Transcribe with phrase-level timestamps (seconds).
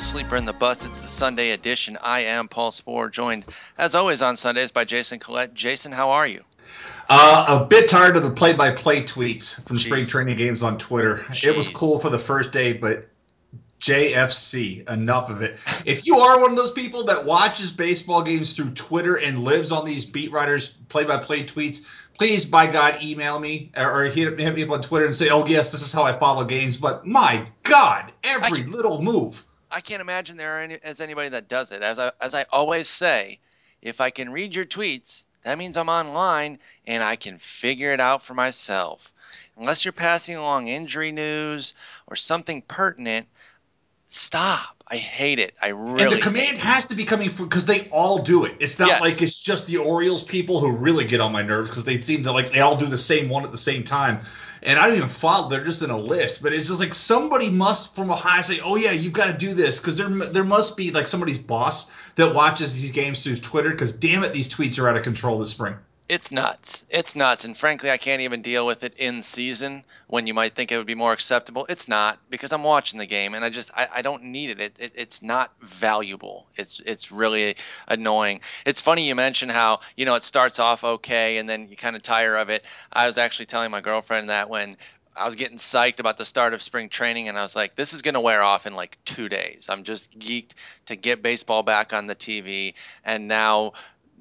[0.00, 0.84] Sleeper and the Bust.
[0.86, 1.98] It's the Sunday edition.
[2.00, 3.44] I am Paul Sporer, joined
[3.76, 5.52] as always on Sundays by Jason Collette.
[5.52, 6.42] Jason, how are you?
[7.10, 9.86] Uh, a bit tired of the play-by-play tweets from Jeez.
[9.86, 11.16] spring training games on Twitter.
[11.16, 11.48] Jeez.
[11.48, 13.08] It was cool for the first day, but
[13.80, 15.58] JFC, enough of it.
[15.84, 19.70] If you are one of those people that watches baseball games through Twitter and lives
[19.70, 21.84] on these beat writers play-by-play tweets,
[22.16, 25.44] please, by God, email me or hit, hit me up on Twitter and say, "Oh
[25.46, 30.00] yes, this is how I follow games." But my God, every little move I can't
[30.00, 31.82] imagine there any, as anybody that does it.
[31.82, 33.38] As I, as I always say,
[33.82, 38.00] if I can read your tweets, that means I'm online and I can figure it
[38.00, 39.12] out for myself.
[39.56, 41.74] Unless you're passing along injury news
[42.06, 43.26] or something pertinent,
[44.08, 44.76] stop.
[44.88, 45.54] I hate it.
[45.62, 46.02] I really.
[46.02, 48.56] And the command has to be coming from because they all do it.
[48.58, 49.00] It's not yes.
[49.00, 52.24] like it's just the Orioles people who really get on my nerves because they seem
[52.24, 54.22] to like they all do the same one at the same time
[54.62, 55.48] and I don't even follow.
[55.48, 58.76] They're just in a list, but it's just like somebody must from Ohio say, "Oh
[58.76, 62.34] yeah, you've got to do this," because there there must be like somebody's boss that
[62.34, 63.70] watches these games through Twitter.
[63.70, 65.76] Because damn it, these tweets are out of control this spring
[66.10, 66.84] it's nuts.
[66.90, 67.44] It's nuts.
[67.44, 70.76] And frankly, I can't even deal with it in season when you might think it
[70.76, 71.66] would be more acceptable.
[71.68, 74.60] It's not because I'm watching the game and I just I, I don't need it.
[74.60, 74.92] It, it.
[74.96, 76.48] It's not valuable.
[76.56, 77.54] It's it's really
[77.86, 78.40] annoying.
[78.66, 81.94] It's funny you mentioned how you know it starts off okay and then you kind
[81.94, 82.64] of tire of it.
[82.92, 84.78] I was actually telling my girlfriend that when
[85.14, 87.92] I was getting psyched about the start of spring training, and I was like, this
[87.92, 89.66] is going to wear off in like two days.
[89.68, 90.52] I'm just geeked
[90.86, 92.74] to get baseball back on the TV.
[93.04, 93.72] And now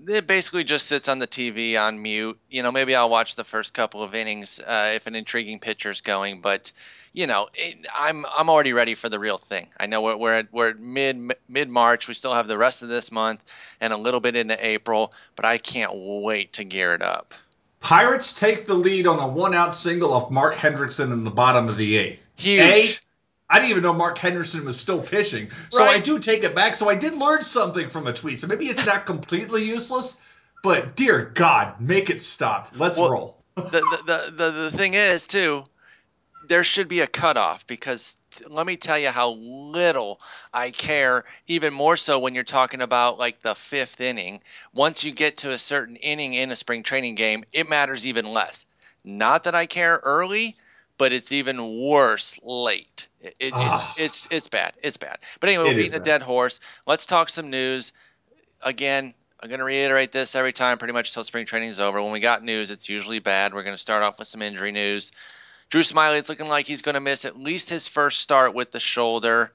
[0.08, 2.40] it basically just sits on the TV on mute.
[2.50, 6.02] You know, maybe I'll watch the first couple of innings uh, if an intriguing pitcher's
[6.02, 6.72] going, but
[7.14, 9.68] you know, it, I'm I'm already ready for the real thing.
[9.80, 12.08] I know we're we're at, we're at mid mid March.
[12.08, 13.42] We still have the rest of this month
[13.82, 17.34] and a little bit into April, but I can't wait to gear it up.
[17.80, 21.70] Pirates take the lead on a one out single of Mark Hendrickson in the bottom
[21.70, 22.28] of the eighth.
[22.36, 23.02] Huge.
[23.50, 25.50] I didn't even know Mark Henderson was still pitching.
[25.70, 25.98] So right.
[25.98, 26.76] I do take it back.
[26.76, 28.40] So I did learn something from a tweet.
[28.40, 30.24] So maybe it's not completely useless,
[30.64, 32.70] but dear God, make it stop.
[32.76, 33.44] Let's well, roll.
[33.56, 35.66] the, the, the, the thing is, too,
[36.48, 38.18] there should be a cutoff because
[38.48, 40.22] let me tell you how little
[40.54, 44.42] I care, even more so when you're talking about like the fifth inning.
[44.74, 48.28] Once you get to a certain inning in a spring training game, it matters even
[48.28, 48.66] less.
[49.04, 50.56] Not that I care early,
[50.98, 53.09] but it's even worse late.
[53.22, 54.74] It, it, it's it's it's bad.
[54.82, 55.18] It's bad.
[55.40, 56.60] But anyway, we're beating a dead horse.
[56.86, 57.92] Let's talk some news.
[58.62, 62.02] Again, I'm going to reiterate this every time, pretty much until spring training is over.
[62.02, 63.54] When we got news, it's usually bad.
[63.54, 65.12] We're going to start off with some injury news.
[65.70, 68.72] Drew Smyly, it's looking like he's going to miss at least his first start with
[68.72, 69.52] the shoulder.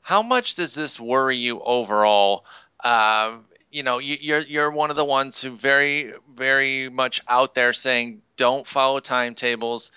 [0.00, 2.44] How much does this worry you overall?
[2.82, 3.38] Uh,
[3.70, 7.72] you know, you, you're you're one of the ones who very very much out there
[7.72, 9.90] saying don't follow timetables,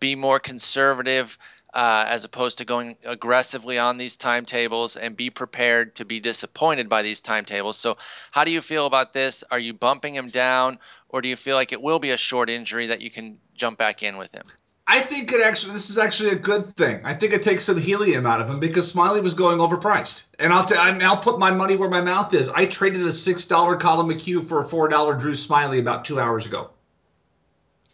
[0.00, 1.38] be more conservative
[1.74, 6.88] uh, as opposed to going aggressively on these timetables and be prepared to be disappointed
[6.88, 7.78] by these timetables.
[7.78, 7.96] So,
[8.30, 9.42] how do you feel about this?
[9.50, 10.78] Are you bumping him down,
[11.08, 13.78] or do you feel like it will be a short injury that you can jump
[13.78, 14.44] back in with him?
[14.86, 17.00] I think it actually this is actually a good thing.
[17.04, 20.52] I think it takes some helium out of him because Smyly was going overpriced, and
[20.52, 22.48] I'll t- I'll put my money where my mouth is.
[22.48, 26.18] I traded a six dollar Collin McHugh for a four dollar Drew Smyly about two
[26.18, 26.70] hours ago.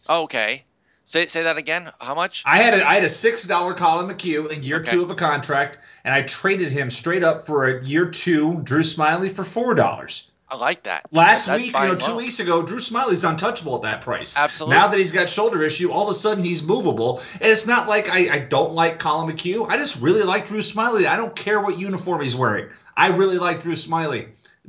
[0.09, 0.65] Okay,
[1.09, 1.91] Say say that again.
[1.99, 2.43] How much?
[2.45, 4.91] I had a, I had a six dollar Collin McHugh in year okay.
[4.91, 8.83] two of a contract, and I traded him straight up for a year two Drew
[8.83, 10.29] Smyly for four dollars.
[10.49, 11.11] I like that.
[11.11, 14.37] Last That's week, you know, two weeks ago, Drew Smyly's untouchable at that price.
[14.37, 14.77] Absolutely.
[14.77, 17.23] Now that he's got shoulder issue, all of a sudden he's movable.
[17.33, 19.67] And it's not like I, I don't like Collin McHugh.
[19.67, 21.07] I just really like Drew Smyly.
[21.07, 22.69] I don't care what uniform he's wearing.
[22.95, 23.73] I really like Drew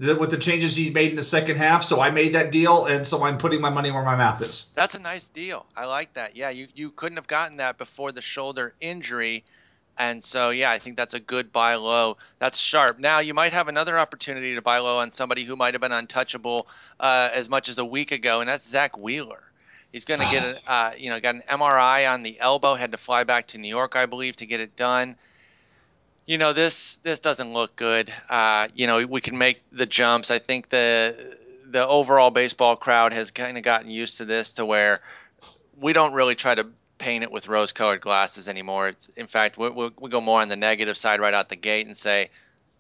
[0.01, 1.83] Smyly with the changes he's made in the second half.
[1.83, 4.73] So I made that deal, and so I'm putting my money where my mouth is.
[4.75, 5.67] That's a nice deal.
[5.77, 6.37] I like that.
[6.37, 9.45] Yeah, you, you couldn't have gotten that before the shoulder injury.
[9.99, 12.17] And so, yeah, I think that's a good buy low.
[12.39, 12.99] That's sharp.
[12.99, 15.93] Now, you might have another opportunity to buy low on somebody who might have been
[15.93, 16.67] untouchable
[16.99, 19.43] uh, as much as a week ago, and that's Zack Wheeler.
[19.93, 22.93] He's going to get a, uh, you know, got an MRI on the elbow, had
[22.93, 25.17] to fly back to New York, I believe, to get it done
[26.31, 28.13] you know this this doesn't look good.
[28.29, 30.31] Uh, you know we can make the jumps.
[30.31, 31.37] I think the
[31.69, 35.01] the overall baseball crowd has kind of gotten used to this to where
[35.77, 36.69] we don't really try to
[36.99, 38.91] paint it with rose-colored glasses anymore.
[38.91, 41.57] It's in fact we we we go more on the negative side right out the
[41.57, 42.31] gate and say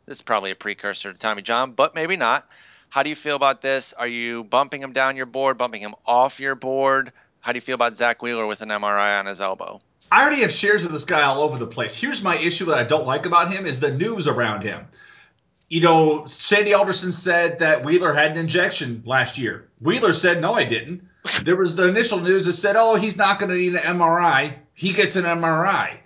[0.06, 2.46] this is probably a precursor to Tommy John, but maybe not.
[2.88, 3.92] How do you feel about this?
[3.94, 7.12] Are you bumping him down your board, bumping him off your board?
[7.40, 9.80] How do you feel about Zack Wheeler with an MRI on his elbow?
[10.12, 11.94] I already have shares of this guy all over the place.
[11.94, 14.86] Here's my issue that I don't like about him is the news around him.
[15.68, 19.68] You know, Sandy Alderson said that Wheeler had an injection last year.
[19.80, 21.02] Wheeler said, no, I didn't.
[21.44, 24.56] There was the initial news that said, oh, he's not going to need an MRI.
[24.74, 26.00] He gets an MRI.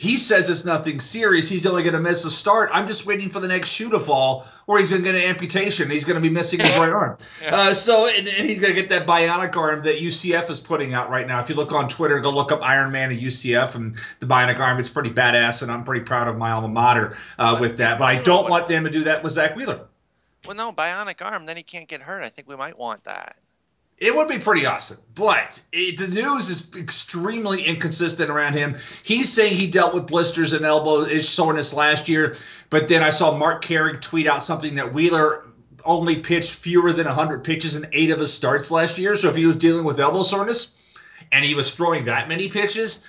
[0.00, 1.46] He says it's nothing serious.
[1.46, 2.70] He's only going to miss a start.
[2.72, 5.28] I'm just waiting for the next shoe to fall, or he's going to get an
[5.28, 5.90] amputation.
[5.90, 7.18] He's going to be missing his right arm.
[7.42, 7.54] Yeah.
[7.54, 10.94] Uh, so, and, and he's going to get that bionic arm that UCF is putting
[10.94, 11.38] out right now.
[11.38, 14.58] If you look on Twitter, go look up Iron Man at UCF and the bionic
[14.58, 14.80] arm.
[14.80, 17.98] It's pretty badass, and I'm pretty proud of my alma mater uh, with that.
[17.98, 19.86] But I don't want them to do that with Zack Wheeler.
[20.46, 22.22] Well, no, bionic arm, then he can't get hurt.
[22.22, 23.36] I think we might want that.
[24.00, 28.78] It would be pretty awesome, but it, the news is extremely inconsistent around him.
[29.02, 32.34] He's saying he dealt with blisters and elbow soreness last year,
[32.70, 35.44] but then I saw Marc Carig tweet out something that Wheeler
[35.84, 39.14] only pitched fewer than 100 pitches in eight of his starts last year.
[39.16, 40.78] So if he was dealing with elbow soreness
[41.30, 43.04] and he was throwing that many pitches,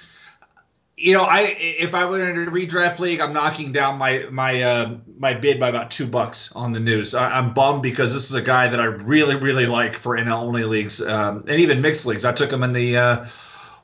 [1.02, 4.98] you know, I if I went into redraft league, I'm knocking down my my uh,
[5.18, 7.16] my bid by about two bucks on the news.
[7.16, 10.44] I, am bummed because this is a guy that I really really like for NL
[10.44, 12.24] only leagues um, and even mixed leagues.
[12.24, 13.26] I took him in the uh,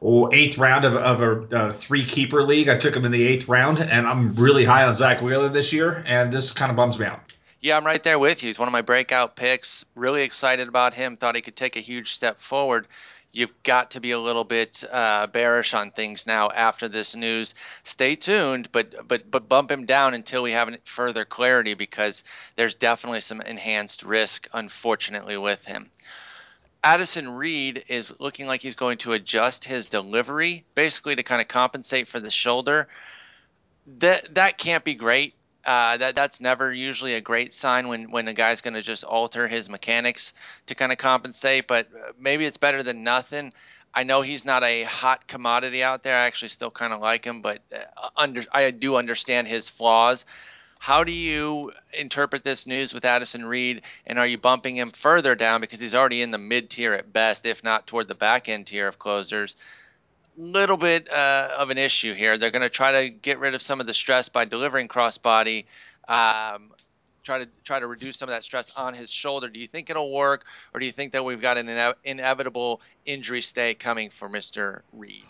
[0.02, 2.70] oh, eighth round of, of a, a, three keeper league.
[2.70, 5.74] I took him in the eighth round, and I'm really high on Zack Wheeler this
[5.74, 7.20] year, and this kind of bums me out.
[7.62, 8.48] Yeah, I'm right there with you.
[8.48, 9.84] He's one of my breakout picks.
[9.96, 11.18] Really excited about him.
[11.18, 12.88] Thought he could take a huge step forward
[13.38, 17.54] you've got to be a little bit uh, bearish on things now after this news.
[17.84, 22.24] Stay tuned, but but but bump him down until we have further clarity because
[22.56, 25.92] there's definitely some enhanced risk, unfortunately, with him.
[26.84, 31.48] Addison Reed is looking like he's going to adjust his delivery, basically to kind of
[31.48, 32.88] compensate for the shoulder.
[34.00, 35.36] That that can't be great
[35.68, 39.04] uh, that that's never usually a great sign when when a guy's going to just
[39.04, 40.34] alter his mechanics
[40.68, 41.68] to kind of compensate.
[41.68, 43.52] But uh, maybe it's better than nothing.
[43.94, 46.16] I know he's not a hot commodity out there.
[46.16, 50.24] I actually still kind of like him, but uh, under I do understand his flaws.
[50.80, 55.36] How do you interpret this news with Addison Reed, and are you bumping him further
[55.36, 58.48] down because he's already in the mid tier at best, if not toward the back
[58.48, 59.58] end tier of closers?
[60.38, 62.38] Little bit uh, of an issue here.
[62.38, 65.66] They're going to try to get rid of some of the stress by delivering crossbody.
[66.08, 66.72] Um,
[67.24, 69.50] try to try to reduce some of that stress on his shoulder.
[69.50, 72.82] Do you think it'll work, or do you think that we've got an ine- inevitable
[73.06, 74.82] injury stay coming for Mr.
[74.94, 75.26] Reed?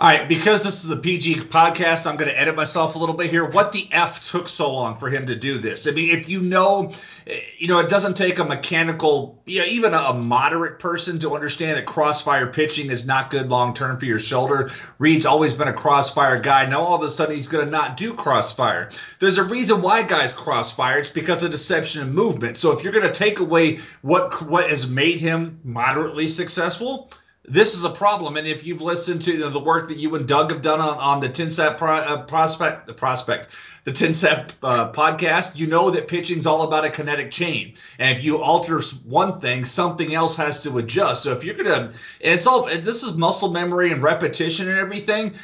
[0.00, 3.16] All right, because this is a PG podcast, I'm going to edit myself a little
[3.16, 3.44] bit here.
[3.44, 5.88] What the F took so long for him to do this?
[5.88, 6.92] I mean, if you know,
[7.26, 11.78] eh, you know, it doesn't take a mechanical, yeah, even a moderate person to understand
[11.78, 14.70] that crossfire pitching is not good long term for your shoulder.
[14.98, 16.64] Reed's always been a crossfire guy.
[16.64, 18.90] Now all of a sudden he's going to not do crossfire.
[19.18, 21.00] There's a reason why guys crossfire.
[21.00, 22.56] It's because of deception and movement.
[22.56, 27.10] So if you're going to take away what what has made him moderately successful,
[27.50, 28.36] this is a problem.
[28.36, 31.20] And if you've listened to the work that you and Doug have done on, on
[31.20, 33.48] the TINSTAAPP pro, uh, prospect, the prospect,
[33.84, 37.74] the TINSTAAPP uh, podcast, you know that pitching's all about a kinetic chain.
[37.98, 41.22] And if you alter one thing, something else has to adjust.
[41.22, 41.90] So if you're gonna,
[42.20, 45.34] it's all this is muscle memory and repetition and everything.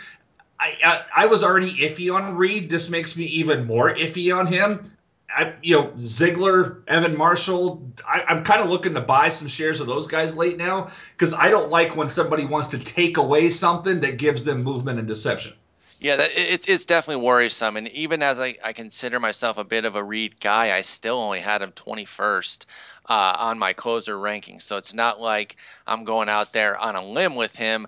[0.60, 2.70] I, I, I was already iffy on Reed.
[2.70, 4.82] This makes me even more iffy on him.
[5.36, 7.82] I, you know, Ziegler, Evan Marshall.
[8.06, 11.34] I, am kind of looking to buy some shares of those guys late now because
[11.34, 15.08] I don't like when somebody wants to take away something that gives them movement and
[15.08, 15.52] deception.
[16.00, 17.76] Yeah, that, it, it's definitely worrisome.
[17.76, 21.16] And even as I, I consider myself a bit of a Reed guy, I still
[21.16, 22.66] only had him 21st
[23.08, 24.60] uh, on my closer ranking.
[24.60, 27.86] So it's not like I'm going out there on a limb with him.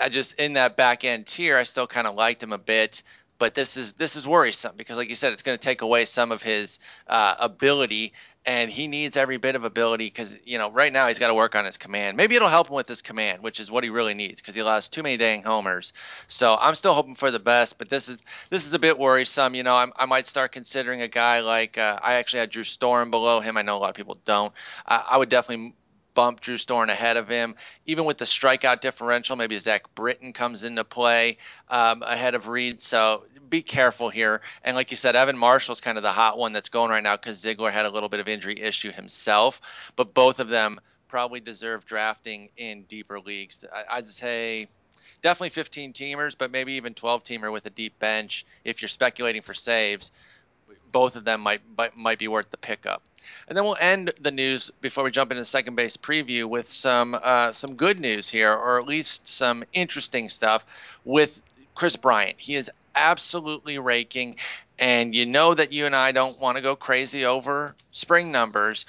[0.00, 3.02] I just in that back end tier, I still kind of liked him a bit
[3.38, 6.04] but this is this is worrisome because, like you said, it's going to take away
[6.04, 8.12] some of his uh, ability,
[8.44, 11.34] and he needs every bit of ability because you know right now he's got to
[11.34, 12.16] work on his command.
[12.16, 14.62] Maybe it'll help him with his command, which is what he really needs because he
[14.62, 15.92] lost too many dang homers.
[16.26, 18.18] So I'm still hoping for the best, but this is
[18.50, 19.54] this is a bit worrisome.
[19.54, 22.64] You know, I'm, i might start considering a guy like uh, I actually had Drew
[22.64, 23.56] Storen below him.
[23.56, 24.52] I know a lot of people don't.
[24.86, 25.74] I, I would definitely
[26.18, 27.54] bump Drew Storen ahead of him.
[27.86, 32.82] Even with the strikeout differential, maybe Zach Britton comes into play um, ahead of Reed.
[32.82, 34.40] So be careful here.
[34.64, 37.14] And like you said, Evan Marshall's kind of the hot one that's going right now
[37.14, 39.60] because Ziegler had a little bit of injury issue himself.
[39.94, 43.64] But both of them probably deserve drafting in deeper leagues.
[43.88, 44.66] I'd say
[45.22, 49.42] definitely 15 teamers, but maybe even 12 teamer with a deep bench if you're speculating
[49.42, 50.10] for saves.
[50.90, 53.04] Both of them might might, might be worth the pickup.
[53.48, 57.18] And then we'll end the news before we jump into second base preview with some
[57.20, 60.66] uh, some good news here, or at least some interesting stuff
[61.04, 61.40] with
[61.74, 62.36] Kris Bryant.
[62.38, 64.36] He is absolutely raking,
[64.78, 68.84] and you know that you and I don't want to go crazy over spring numbers,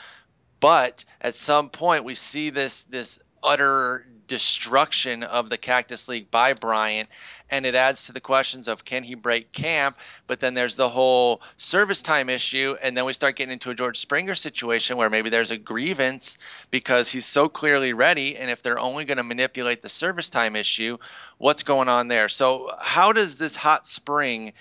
[0.59, 6.53] but at some point we see this this utter destruction of the Cactus League by
[6.53, 7.09] Bryant.
[7.49, 9.97] And it adds to the questions of can he break camp?
[10.27, 12.75] But then there's the whole service time issue.
[12.81, 16.37] And then we start getting into a George Springer situation where maybe there's a grievance
[16.71, 18.37] because he's so clearly ready.
[18.37, 20.97] And if they're only going to manipulate the service time issue,
[21.39, 22.29] what's going on there?
[22.29, 24.53] So, how does this hot spring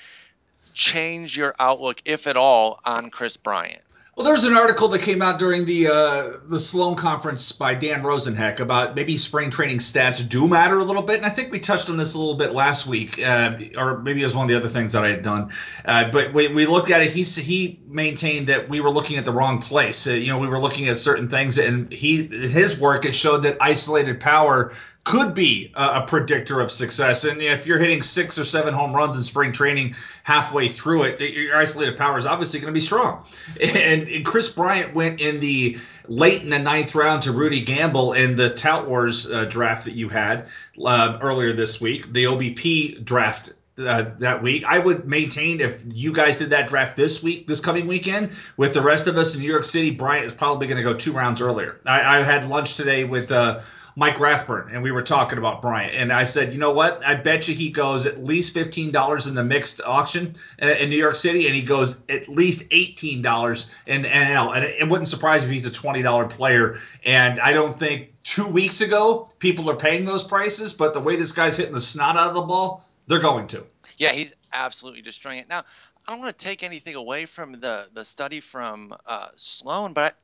[0.74, 3.82] change your outlook, if at all, on Kris Bryant?
[4.18, 7.72] Well, there was an article that came out during the uh, the Sloan conference by
[7.74, 11.52] Dan Rosenheck about maybe spring training stats do matter a little bit, and I think
[11.52, 14.42] we touched on this a little bit last week, uh, or maybe it was one
[14.42, 15.52] of the other things that I had done.
[15.84, 17.12] Uh, but we, we looked at it.
[17.12, 20.04] He he maintained that we were looking at the wrong place.
[20.04, 23.44] Uh, you know, we were looking at certain things, and he his work it showed
[23.44, 24.72] that isolated power
[25.08, 27.24] could be a, predictor of success.
[27.24, 31.18] And if you're hitting six or seven home runs in spring training halfway through it,
[31.18, 33.24] your isolated power is obviously going to be strong.
[33.58, 38.12] And, and, Kris Bryant went in the late in the ninth round to Rudy Gamble
[38.12, 40.44] in the Tout Wars uh, draft that you had
[40.84, 44.62] uh, earlier this week, the OBP draft uh, that week.
[44.66, 48.74] I would maintain if you guys did that draft this week, this coming weekend, with
[48.74, 51.12] the rest of us in New York City, Bryant is probably going to go two
[51.12, 51.80] rounds earlier.
[51.86, 53.60] I, I had lunch today with uh,
[53.98, 55.92] Mike Rathburn, and we were talking about Bryant.
[55.92, 57.04] And I said, you know what?
[57.04, 60.96] I bet you he goes at least $15 in the mixed auction uh, in New
[60.96, 64.54] York City, and he goes at least $18 in NL.
[64.54, 66.78] And it wouldn't surprise me if he's a $20 player.
[67.04, 71.16] And I don't think two weeks ago people are paying those prices, but the way
[71.16, 73.66] this guy's hitting the snot out of the ball, they're going to.
[73.96, 75.48] Yeah, he's absolutely destroying it.
[75.48, 75.64] Now,
[76.06, 80.14] I don't want to take anything away from the, the study from uh, Sloan, but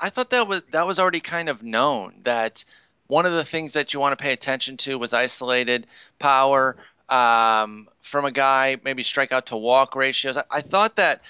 [0.00, 2.64] I, I thought that was that was already kind of known that–
[3.06, 5.86] one of the things that you want to pay attention to was isolated
[6.18, 6.76] power
[7.08, 10.36] um, from a guy, maybe strikeout to walk ratios.
[10.36, 11.20] I, I thought that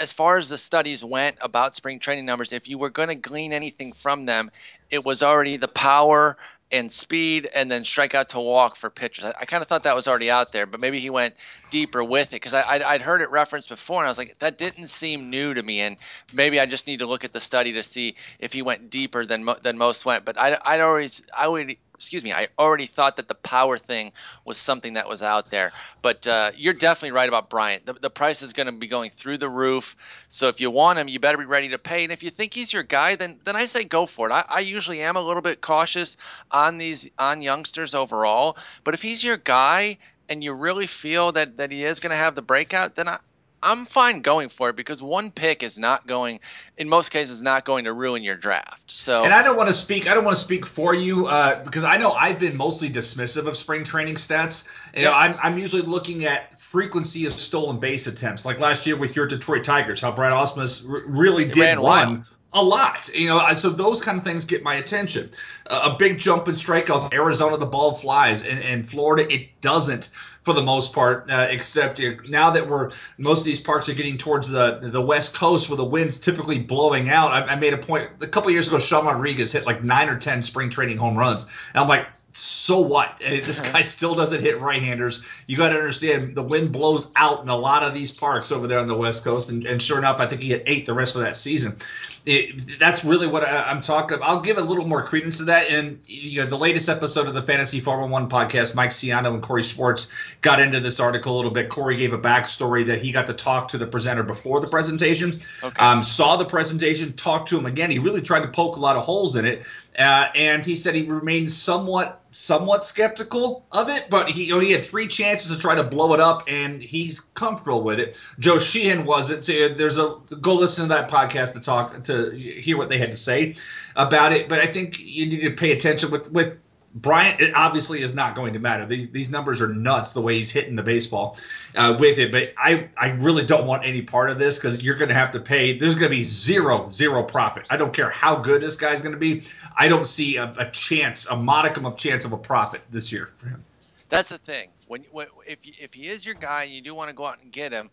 [0.00, 3.14] as far as the studies went about spring training numbers, if you were going to
[3.14, 4.50] glean anything from them,
[4.90, 6.36] it was already the power
[6.72, 9.24] and speed and then strikeout to walk for pitchers.
[9.24, 11.34] I, I kind of thought that was already out there, but maybe he went
[11.70, 14.58] deeper with it because I'd, I'd heard it referenced before and I was like, that
[14.58, 15.80] didn't seem new to me.
[15.80, 15.96] And
[16.32, 19.24] maybe I just need to look at the study to see if he went deeper
[19.24, 20.24] than than most went.
[20.24, 24.12] But I, I'd always I would excuse me, I already thought that the power thing
[24.44, 25.72] was something that was out there.
[26.02, 27.86] But uh, you're definitely right about Bryant.
[27.86, 29.96] The, the price is going to be going through the roof.
[30.28, 32.04] So if you want him, you better be ready to pay.
[32.04, 34.32] And if you think he's your guy, then then I say go for it.
[34.32, 36.16] I, I usually am a little bit cautious
[36.50, 38.56] on these on youngsters overall.
[38.84, 39.98] But if he's your guy
[40.28, 43.18] and you really feel that that he is going to have the breakout, then I,
[43.62, 46.40] I'm fine going for it because one pick is not going,
[46.76, 48.90] in most cases, not going to ruin your draft.
[48.90, 50.08] So, and I don't want to speak.
[50.08, 53.46] I don't want to speak for you uh, because I know I've been mostly dismissive
[53.46, 54.68] of spring training stats.
[54.94, 55.10] You yes.
[55.10, 59.16] know, I'm, I'm usually looking at frequency of stolen base attempts, like last year with
[59.16, 61.82] your Detroit Tigers, how Brad Ausmus r- really did run.
[61.82, 63.08] Wild a lot.
[63.14, 65.30] You know, so those kind of things get my attention.
[65.66, 67.12] Uh, a big jump in strikeouts.
[67.12, 70.08] Arizona, the ball flies, and, and Florida, it doesn't
[70.42, 71.30] for the most part.
[71.30, 75.36] Uh, except now that we're most of these parks are getting towards the the west
[75.36, 77.30] coast, where the wind's typically blowing out.
[77.30, 78.78] I, I made a point a couple years ago.
[78.78, 81.44] Sean Rodriguez hit like nine or ten spring training home runs,
[81.74, 83.20] and I'm like, so what?
[83.20, 85.24] This guy still doesn't hit right-handers.
[85.46, 88.66] You got to understand the wind blows out in a lot of these parks over
[88.66, 90.94] there on the West Coast, and, and sure enough, I think he hit eight the
[90.94, 91.76] rest of that season
[92.26, 94.28] it, that's really what I, am talking about.
[94.28, 95.70] I'll give a little more credence to that.
[95.70, 99.62] And you know, the latest episode of the Fantasy 411 podcast, Mike Siano and Cory
[99.62, 101.68] Schwartz got into this article a little bit.
[101.68, 105.38] Cory gave a backstory that he got to talk to the presenter before the presentation,
[105.62, 105.78] okay.
[105.78, 107.92] um, saw the presentation, talked to him again.
[107.92, 109.62] He really tried to poke a lot of holes in it.
[109.96, 114.60] Uh, and he said he remained somewhat somewhat skeptical of it, but he you know,
[114.60, 118.20] he had three chances to try to blow it up, and he's comfortable with it.
[118.38, 119.44] Joe Sheehan wasn't.
[119.44, 123.10] So there's a go listen to that podcast to talk to hear what they had
[123.10, 123.54] to say
[123.96, 124.48] about it.
[124.50, 126.58] But I think you need to pay attention with with
[126.96, 128.86] Bryant, it obviously is not going to matter.
[128.86, 131.36] These these numbers are nuts the way he's hitting the baseball
[131.74, 132.32] uh, with it.
[132.32, 135.30] But I I really don't want any part of this because you're going to have
[135.32, 135.78] to pay.
[135.78, 137.64] There's going to be zero zero profit.
[137.68, 139.42] I don't care how good this guy's going to be.
[139.76, 143.26] I don't see a, a, chance, a modicum of chance of a profit this year
[143.36, 143.62] for him.
[144.08, 144.70] That's the thing.
[144.88, 147.42] When, when if if he is your guy, and you do want to go out
[147.42, 147.90] and get him.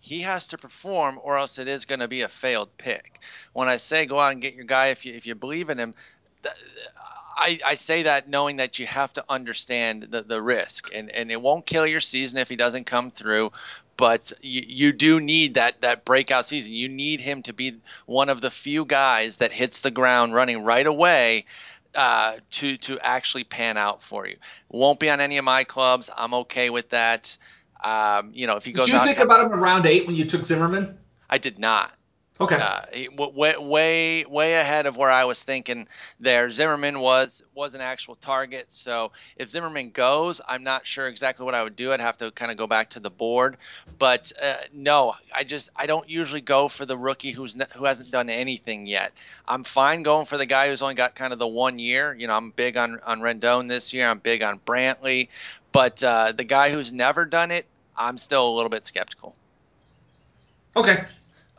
[0.00, 3.20] He has to perform, or else it is going to be a failed pick.
[3.54, 5.78] When I say go out and get your guy, if you if you believe in
[5.78, 5.94] him,
[7.36, 11.30] I, I say that knowing that you have to understand the, the risk, and, and
[11.30, 13.52] it won't kill your season if he doesn't come through.
[13.96, 16.72] but you, you do need that that breakout season.
[16.72, 20.64] You need him to be one of the few guys that hits the ground running
[20.64, 21.46] right away
[21.94, 24.36] uh, to to actually pan out for you.
[24.68, 26.10] Won't be on any of my clubs.
[26.14, 27.36] I'm okay with that.
[27.82, 30.16] Um, you know, if he goes, did you think about him in round eight when
[30.16, 30.98] you took Zimmerman?
[31.28, 31.92] I did not.
[32.38, 32.56] Okay.
[32.56, 32.82] Uh,
[33.16, 35.88] way, way, way ahead of where I was thinking
[36.20, 36.50] there.
[36.50, 38.66] Zimmerman was was an actual target.
[38.68, 41.92] So if Zimmerman goes, I'm not sure exactly what I would do.
[41.92, 43.56] I'd have to kind of go back to the board.
[43.98, 48.10] But uh, no, I just I don't usually go for the rookie who's who hasn't
[48.10, 49.12] done anything yet.
[49.48, 52.12] I'm fine going for the guy who's only got kind of the one year.
[52.12, 54.10] You know, I'm big on on Rendon this year.
[54.10, 55.28] I'm big on Brantley.
[55.72, 57.64] But uh, the guy who's never done it,
[57.96, 59.34] I'm still a little bit skeptical.
[60.76, 61.04] Okay.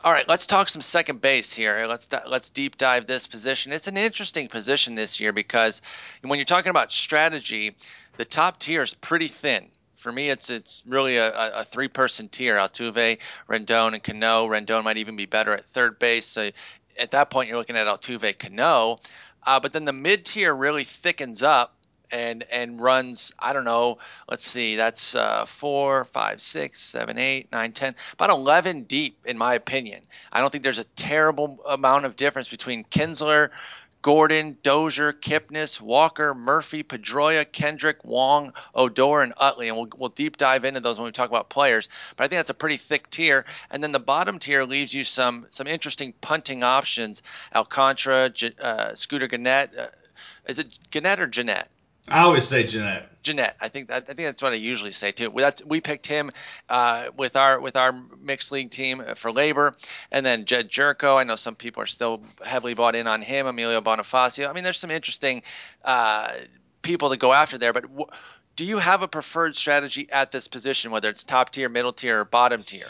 [0.04, 1.84] All right, let's talk some second base here.
[1.88, 3.72] Let's let's deep dive this position.
[3.72, 5.82] It's an interesting position this year because
[6.22, 7.74] when you're talking about strategy,
[8.16, 9.68] the top tier is pretty thin.
[9.96, 14.46] For me, it's it's really a, a three person tier: Altuve, Rendon, and Cano.
[14.46, 16.26] Rendon might even be better at third base.
[16.26, 16.50] So
[16.96, 19.00] at that point, you're looking at Altuve, Cano.
[19.44, 21.74] Uh, but then the mid tier really thickens up
[22.10, 23.98] and and runs I don't know
[24.28, 29.38] let's see that's uh, four five six seven eight nine ten about 11 deep in
[29.38, 33.50] my opinion I don't think there's a terrible amount of difference between Kinsler
[34.00, 39.68] Gordon, Dozier, Kipnis, Walker, Murphy, Pedroia, Kendrick, Wong, Odor, and Utley.
[39.68, 41.88] And we'll, we'll deep dive into those when we talk about players.
[42.16, 43.44] But I think that's a pretty thick tier.
[43.70, 47.22] And then the bottom tier leaves you some some interesting punting options.
[47.54, 49.76] Alcantara, uh, Scooter Gennett.
[49.76, 49.86] Uh,
[50.46, 51.68] is it Gennett or Jeanette?
[52.10, 53.08] I always say Jeanette.
[53.22, 53.56] Jeanette.
[53.60, 55.32] I think I think that's what I usually say too.
[55.36, 56.30] That's we picked him
[56.68, 59.74] uh, with our with our mixed league team for LABR,
[60.12, 61.18] and then Jedd Gyorko.
[61.18, 63.46] I know some people are still heavily bought in on him.
[63.46, 64.48] Emilio Bonifacio.
[64.48, 65.42] I mean, there's some interesting
[65.84, 66.32] uh,
[66.82, 67.72] people to go after there.
[67.72, 68.06] But w-
[68.56, 72.20] do you have a preferred strategy at this position, whether it's top tier, middle tier,
[72.20, 72.86] or bottom tier?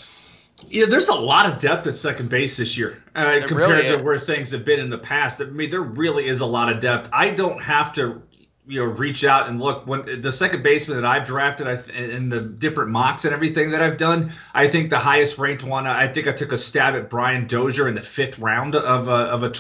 [0.67, 4.03] Yeah, there's a lot of depth at second base this year uh, compared really to
[4.03, 5.41] where things have been in the past.
[5.41, 7.09] I mean, there really is a lot of depth.
[7.13, 8.23] I don't have to
[8.69, 9.87] you know reach out and look.
[9.87, 13.83] When the second baseman that I've drafted I in the different mocks and everything that
[13.83, 17.09] I've done I think the highest ranked one I think I took a stab at
[17.09, 19.53] Brian Dozier in the fifth round of a, of a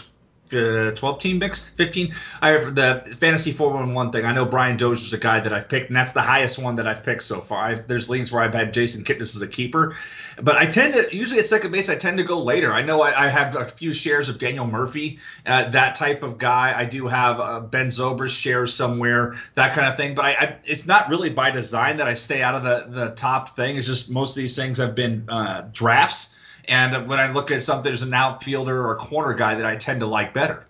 [0.54, 1.76] uh, 12 team mixed?
[1.76, 4.24] 15 i have the fantasy 411 thing.
[4.24, 6.86] I know brian dozier's a guy that i've picked and that's the highest one that
[6.86, 7.64] i've picked so far.
[7.64, 9.94] I've, there's leagues where i've had jason kipnis as a keeper
[10.40, 12.72] but i tend to usually at second base i tend to go later.
[12.72, 16.38] I know i, I have a few shares of daniel murphy uh, that type of
[16.38, 16.78] guy.
[16.78, 20.56] I do have uh, ben zobrist shares somewhere that kind of thing but I, I,
[20.64, 23.76] it's not really by design that i stay out of the, the top thing.
[23.76, 26.37] It's just most of these things have been uh, drafts
[26.68, 29.76] and when I look at something there's an outfielder or a corner guy that I
[29.76, 30.66] tend to like better.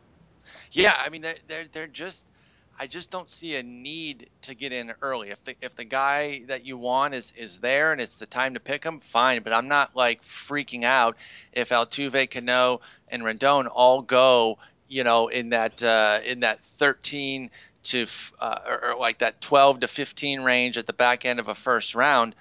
[0.73, 2.25] Yeah, I mean they're they're, they're just
[2.81, 5.31] I just don't see a need to get in early.
[5.31, 8.55] If the if the guy that you want is is there and it's the time
[8.55, 9.43] to pick him, fine.
[9.43, 11.17] But I'm not like freaking out
[11.53, 17.51] if Altuve, Cano, and Rendon all go, you know, in that uh, in that 13
[17.85, 18.07] to
[18.41, 21.55] uh, or, or like that 12 to 15 range at the back end of a
[21.55, 22.35] first round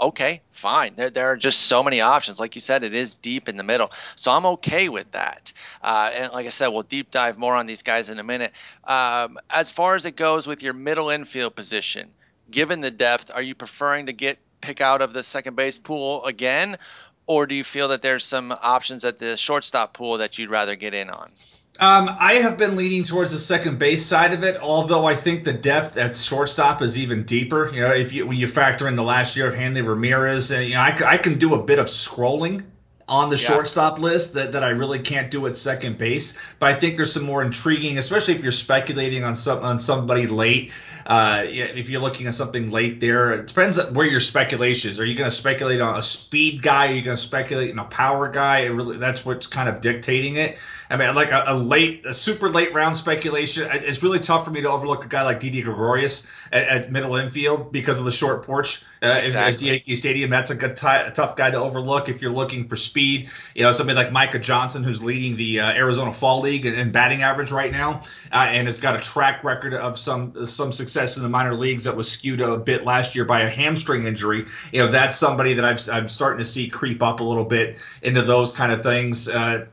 [0.00, 0.94] okay, fine.
[0.96, 2.40] There, there are just so many options.
[2.40, 3.90] Like you said, it is deep in the middle.
[4.16, 5.52] So I'm okay with that.
[5.82, 8.52] Uh, and like I said, we'll deep dive more on these guys in a minute.
[8.84, 12.08] Um, as far as it goes with your middle infield position,
[12.50, 16.24] given the depth, are you preferring to get pick out of the second base pool
[16.24, 16.78] again?
[17.26, 20.76] Or do you feel that there's some options at the shortstop pool that you'd rather
[20.76, 21.30] get in on?
[21.80, 25.42] Um, I have been leaning towards the second base side of it, although I think
[25.42, 27.68] the depth at shortstop is even deeper.
[27.74, 30.68] You know, if you when you factor in the last year of Hanley Ramirez, and
[30.68, 32.62] you know, I, I can do a bit of scrolling
[33.08, 33.48] on the yeah.
[33.48, 36.38] shortstop list that, that I really can't do at second base.
[36.58, 40.26] But I think there's some more intriguing, especially if you're speculating on some on somebody
[40.26, 40.72] late.
[41.06, 44.98] Uh, if you're looking at something late there, it depends on where your speculation is.
[44.98, 46.88] Are you going to speculate on a speed guy?
[46.88, 48.60] Are you going to speculate on a power guy?
[48.60, 50.56] It really, that's what's kind of dictating it.
[50.90, 53.68] I mean, like a, a, late, a super late round speculation.
[53.72, 57.16] It's really tough for me to overlook a guy like Didi Gregorius at, at middle
[57.16, 59.68] infield because of the short porch uh, exactly.
[59.68, 60.30] Yankee Stadium.
[60.30, 63.28] That's a good, t- a tough guy to overlook if you're looking for speed.
[63.54, 66.90] You know, somebody like Micah Johnson, who's leading the uh, Arizona Fall League in, in
[66.90, 68.00] batting average right now,
[68.32, 71.84] uh, and has got a track record of some some success in the minor leagues
[71.84, 74.46] that was skewed a bit last year by a hamstring injury.
[74.72, 77.76] You know, that's somebody that i am starting to see creep up a little bit
[78.02, 79.28] into those kind of things.
[79.28, 79.66] Uh,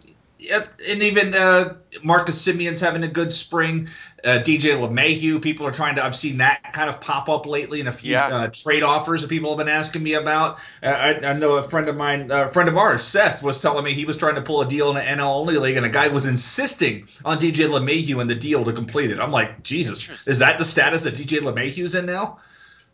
[0.49, 3.87] and even uh, Marcus Semien's having a good spring.
[4.23, 6.03] Uh, DJ LeMahieu, people are trying to.
[6.03, 8.27] I've seen that kind of pop up lately in a few yeah.
[8.27, 10.59] uh, trade offers that people have been asking me about.
[10.83, 13.83] Uh, I, I, know a friend of mine, a friend of ours, Seth, was telling
[13.83, 15.89] me he was trying to pull a deal in an NL only league, and a
[15.89, 19.19] guy was insisting on DJ LeMahieu and the deal to complete it.
[19.19, 22.37] I'm like, Jesus, is that the status that DJ LeMahieu's in now?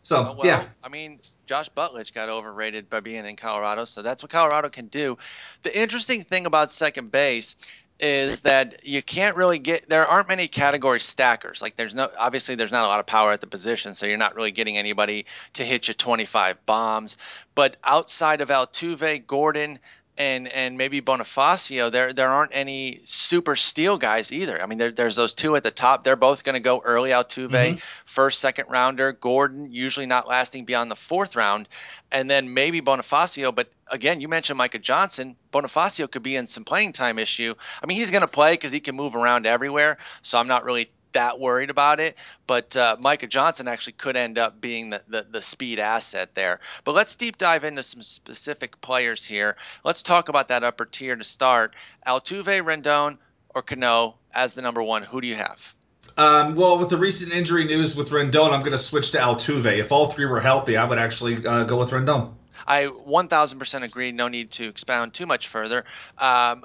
[0.02, 4.22] So well, yeah, I mean, Josh Rutledge got overrated by being in Colorado, so that's
[4.22, 5.16] what Colorado can do.
[5.62, 7.56] The interesting thing about second base
[8.00, 12.54] is that you can't really get there aren't many category stackers like there's no obviously
[12.54, 15.26] there's not a lot of power at the position so you're not really getting anybody
[15.52, 17.16] to hit you 25 bombs
[17.56, 19.80] but outside of Altuve, Gordon
[20.18, 24.60] and and maybe Bonifacio, there there aren't any super steal guys either.
[24.60, 26.02] I mean, there, there's those two at the top.
[26.02, 27.10] They're both going to go early.
[27.10, 27.78] Altuve, mm-hmm.
[28.04, 29.12] first, second rounder.
[29.12, 31.68] Gordon usually not lasting beyond the fourth round,
[32.10, 33.54] and then maybe Bonifacio.
[33.54, 35.36] But again, you mentioned Micah Johnson.
[35.52, 37.54] Bonifacio could be in some playing time issue.
[37.80, 39.98] I mean, he's going to play because he can move around everywhere.
[40.22, 42.16] So I'm not really that worried about it.
[42.46, 46.60] But uh, Micah Johnson actually could end up being the, the, the, speed asset there.
[46.84, 49.56] But let's deep dive into some specific players here.
[49.84, 51.74] Let's talk about that upper tier to start.
[52.06, 53.18] Altuve, Rendon,
[53.54, 55.02] or Cano as the number one.
[55.02, 55.74] Who do you have?
[56.16, 59.78] Um, well, with the recent injury news with Rendon, I'm going to switch to Altuve.
[59.78, 62.34] If all three were healthy, I would actually uh, go with Rendon.
[62.66, 64.10] I 1000% agree.
[64.10, 65.84] No need to expound too much further.
[66.18, 66.64] Um,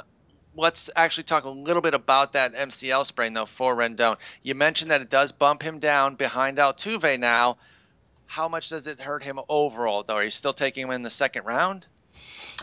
[0.56, 4.18] let's actually talk a little bit about that MCL sprain though for Rendon.
[4.44, 7.58] You mentioned that it does bump him down behind Altuve now.
[8.26, 10.16] How much does it hurt him overall though?
[10.16, 11.86] Are you still taking him in the second round?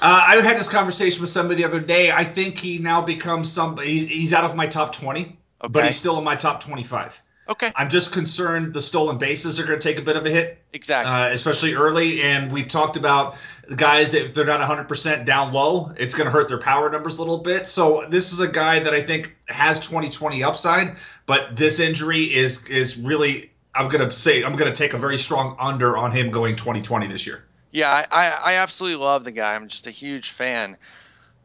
[0.00, 2.10] Uh, I had this conversation with somebody the other day.
[2.10, 3.76] I think he now becomes some.
[3.76, 5.68] He's, he's out of my top twenty, okay.
[5.70, 7.20] but he's still in my top twenty-five.
[7.50, 7.72] Okay.
[7.74, 10.62] I'm just concerned the stolen bases are going to take a bit of a hit.
[10.72, 11.12] Exactly.
[11.12, 12.22] Uh, especially early.
[12.22, 13.36] And we've talked about
[13.76, 17.22] guys, if they're not 100% down low, it's going to hurt their power numbers a
[17.22, 17.66] little bit.
[17.66, 22.66] So this is a guy that I think has 2020 upside, but this injury is
[22.66, 26.12] is really, I'm going to say, I'm going to take a very strong under on
[26.12, 27.44] him going 2020 this year.
[27.72, 29.54] Yeah, I, I absolutely love the guy.
[29.54, 30.76] I'm just a huge fan.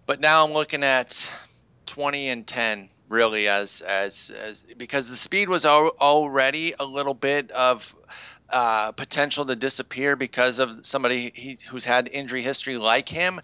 [0.08, 1.30] But now I'm looking at
[1.86, 7.14] 20 and 10 really as as, as because the speed was al- already a little
[7.14, 7.96] bit of
[8.50, 13.42] uh, potential to disappear because of somebody he, who's had injury history like him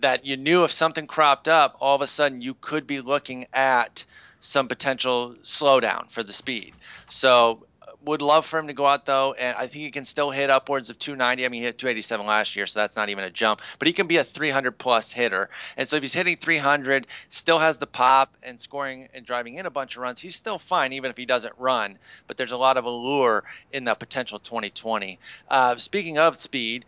[0.00, 3.46] that you knew if something cropped up all of a sudden you could be looking
[3.52, 4.04] at
[4.40, 6.74] some potential slowdown for the speed.
[7.08, 7.64] So
[8.04, 10.50] would love for him to go out though, and I think he can still hit
[10.50, 11.44] upwards of 290.
[11.44, 13.60] I mean, he hit 287 last year, so that's not even a jump.
[13.78, 17.58] But he can be a 300 plus hitter, and so if he's hitting 300, still
[17.58, 20.92] has the pop and scoring and driving in a bunch of runs, he's still fine
[20.92, 21.98] even if he doesn't run.
[22.26, 25.18] But there's a lot of allure in the potential 2020.
[25.48, 26.84] Uh, speaking of speed,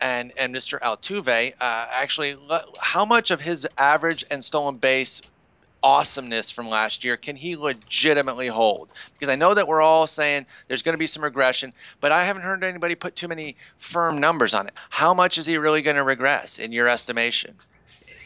[0.00, 0.78] and and Mr.
[0.80, 2.36] Altuve, uh, actually,
[2.78, 5.22] how much of his average and stolen base
[5.82, 8.92] awesomeness from last year can he legitimately hold?
[9.12, 12.24] Because I know that we're all saying there's going to be some regression, but I
[12.24, 14.74] haven't heard anybody put too many firm numbers on it.
[14.90, 17.54] How much is he really going to regress in your estimation?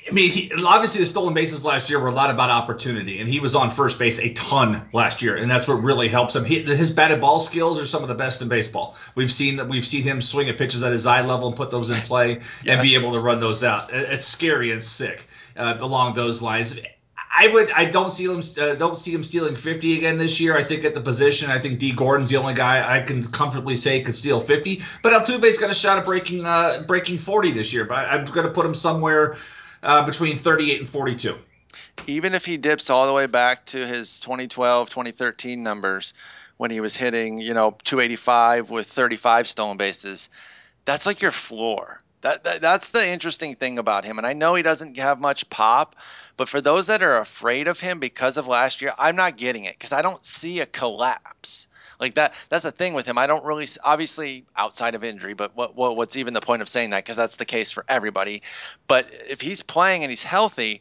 [0.08, 3.28] I mean, he, obviously the stolen bases last year were a lot about opportunity, and
[3.28, 6.44] he was on first base a ton last year, and that's what really helps him.
[6.44, 8.96] He, his batted ball skills are some of the best in baseball.
[9.14, 11.70] We've seen that we've seen him swing at pitches at his eye level and put
[11.70, 12.66] those in play yes.
[12.66, 13.90] and be able to run those out.
[13.92, 16.80] It's scary and sick uh, along those lines.
[17.32, 17.70] I would.
[17.72, 18.42] I don't see him.
[18.60, 20.56] Uh, don't see him stealing 50 again this year.
[20.56, 23.76] I think at the position, I think D Gordon's the only guy I can comfortably
[23.76, 24.82] say could steal 50.
[25.02, 27.84] But Altuve's got a shot at breaking uh, breaking 40 this year.
[27.84, 29.36] But I'm going to put him somewhere
[29.82, 31.38] uh, between 38 and 42.
[32.06, 36.14] Even if he dips all the way back to his 2012, 2013 numbers,
[36.56, 40.28] when he was hitting, you know, 285 with 35 stolen bases,
[40.84, 42.00] that's like your floor.
[42.22, 44.18] That, that that's the interesting thing about him.
[44.18, 45.96] And I know he doesn't have much pop,
[46.40, 49.64] but for those that are afraid of him because of last year, I'm not getting
[49.64, 51.68] it because I don't see a collapse.
[52.00, 53.18] Like that that's the thing with him.
[53.18, 56.68] I don't really obviously outside of injury, but what, what what's even the point of
[56.70, 58.40] saying that because that's the case for everybody.
[58.88, 60.80] But if he's playing and he's healthy,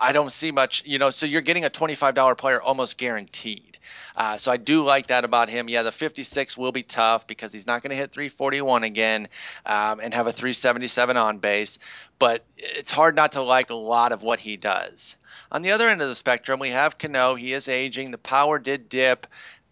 [0.00, 3.71] I don't see much, you know, so you're getting a $25 player almost guaranteed.
[4.16, 5.68] Uh, so I do like that about him.
[5.68, 9.28] Yeah, the 56 will be tough because he's not going to hit 341 again
[9.64, 11.78] um, and have a 377 on base,
[12.18, 15.16] but it's hard not to like a lot of what he does.
[15.50, 17.34] On the other end of the spectrum, we have Cano.
[17.34, 18.10] He is aging.
[18.10, 19.26] The power did dip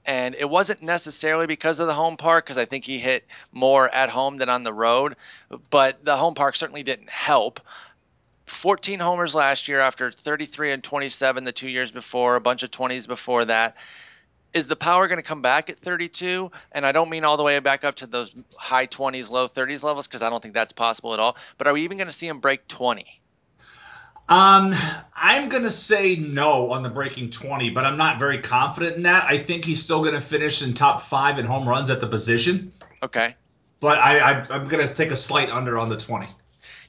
[0.07, 3.88] and it wasn't necessarily because of the home park because I think he hit more
[3.94, 5.16] at home than on the road,
[5.70, 7.61] but the home park certainly didn't help.
[8.46, 12.70] 14 homers last year after 33 and 27 the two years before, a bunch of
[12.70, 13.76] 20s before that
[14.52, 16.50] is the power going to come back at 32?
[16.72, 19.82] And I don't mean all the way back up to those high 20s, low 30s
[19.82, 21.36] levels because I don't think that's possible at all.
[21.58, 23.20] But are we even going to see him break 20?
[24.28, 24.72] Um,
[25.16, 29.02] I'm going to say no on the breaking 20, but I'm not very confident in
[29.02, 29.24] that.
[29.24, 32.06] I think he's still going to finish in top five in home runs at the
[32.06, 32.72] position.
[33.02, 33.34] Okay.
[33.80, 36.28] But I, I I'm going to take a slight under on the 20.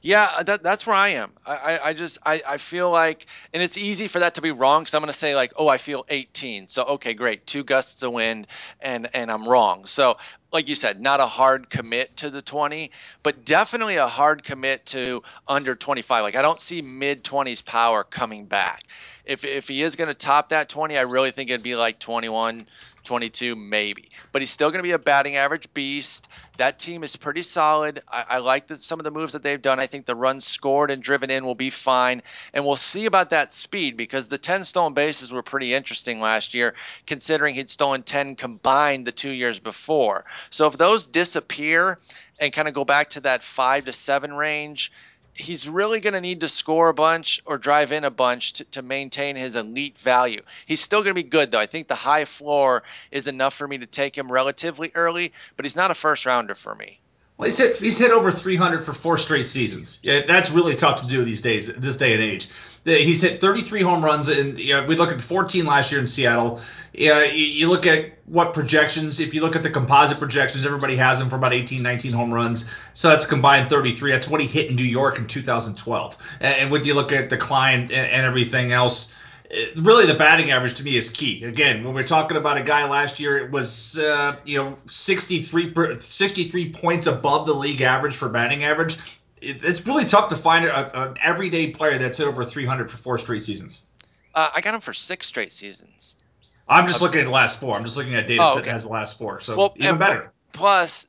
[0.04, 1.32] Yeah, uh, that, that's where I am.
[1.46, 4.82] I, I just I, I feel like, and it's easy for that to be wrong
[4.82, 6.66] because I'm going to say like, oh, I feel 18.
[6.66, 8.48] So okay, great, two gusts of wind,
[8.80, 9.86] and and I'm wrong.
[9.86, 10.16] So
[10.52, 12.90] like you said, not a hard commit to the 20,
[13.22, 16.22] but definitely a hard commit to under 25.
[16.22, 18.82] Like I don't see mid 20s power coming back.
[19.24, 22.00] If if he is going to top that 20, I really think it'd be like
[22.00, 22.66] 21,
[23.04, 24.08] 22 maybe.
[24.32, 26.28] But he's still going to be a batting average beast.
[26.58, 28.02] That team is pretty solid.
[28.10, 29.80] I, I like the, some of the moves that they've done.
[29.80, 32.22] I think the runs scored and driven in will be fine.
[32.52, 36.54] And we'll see about that speed because the 10 stolen bases were pretty interesting last
[36.54, 36.74] year,
[37.06, 40.24] considering he'd stolen 10 combined the two years before.
[40.50, 41.98] So if those disappear
[42.38, 44.92] and kind of go back to that five to seven range,
[45.34, 48.64] he's really going to need to score a bunch or drive in a bunch to,
[48.64, 50.40] to maintain his elite value.
[50.66, 51.58] He's still going to be good, though.
[51.58, 55.64] I think the high floor is enough for me to take him relatively early, but
[55.64, 57.00] he's not a first rounder for me.
[57.38, 59.98] Well, he's hit he's hit over 300 for four straight seasons.
[60.02, 62.48] Yeah, that's really tough to do these days, this day and age.
[62.84, 66.06] He's hit 33 home runs, and you know, we look at 14 last year in
[66.06, 66.60] Seattle.
[66.92, 69.20] Yeah, you, look at what projections.
[69.20, 72.34] If you look at the composite projections, everybody has him for about 18, 19 home
[72.34, 72.68] runs.
[72.92, 74.10] So that's combined 33.
[74.10, 76.16] That's what he hit in New York in 2012.
[76.40, 79.16] And, when you look at decline and, and everything else
[79.76, 81.44] really the batting average to me is key.
[81.44, 85.74] Again, when we're talking about a guy last year, it was uh, you know 63,
[86.00, 88.96] 63 points above the league average for batting average.
[89.42, 93.42] It's really tough to find an everyday player that's hit over 300 for four straight
[93.42, 93.84] seasons.
[94.34, 96.14] Uh, I got him for six straight seasons.
[96.68, 97.76] I'm just looking at the last four.
[97.76, 98.62] I'm just looking at data oh, okay.
[98.62, 100.32] that has the last four, so well, even better.
[100.52, 101.06] Plus,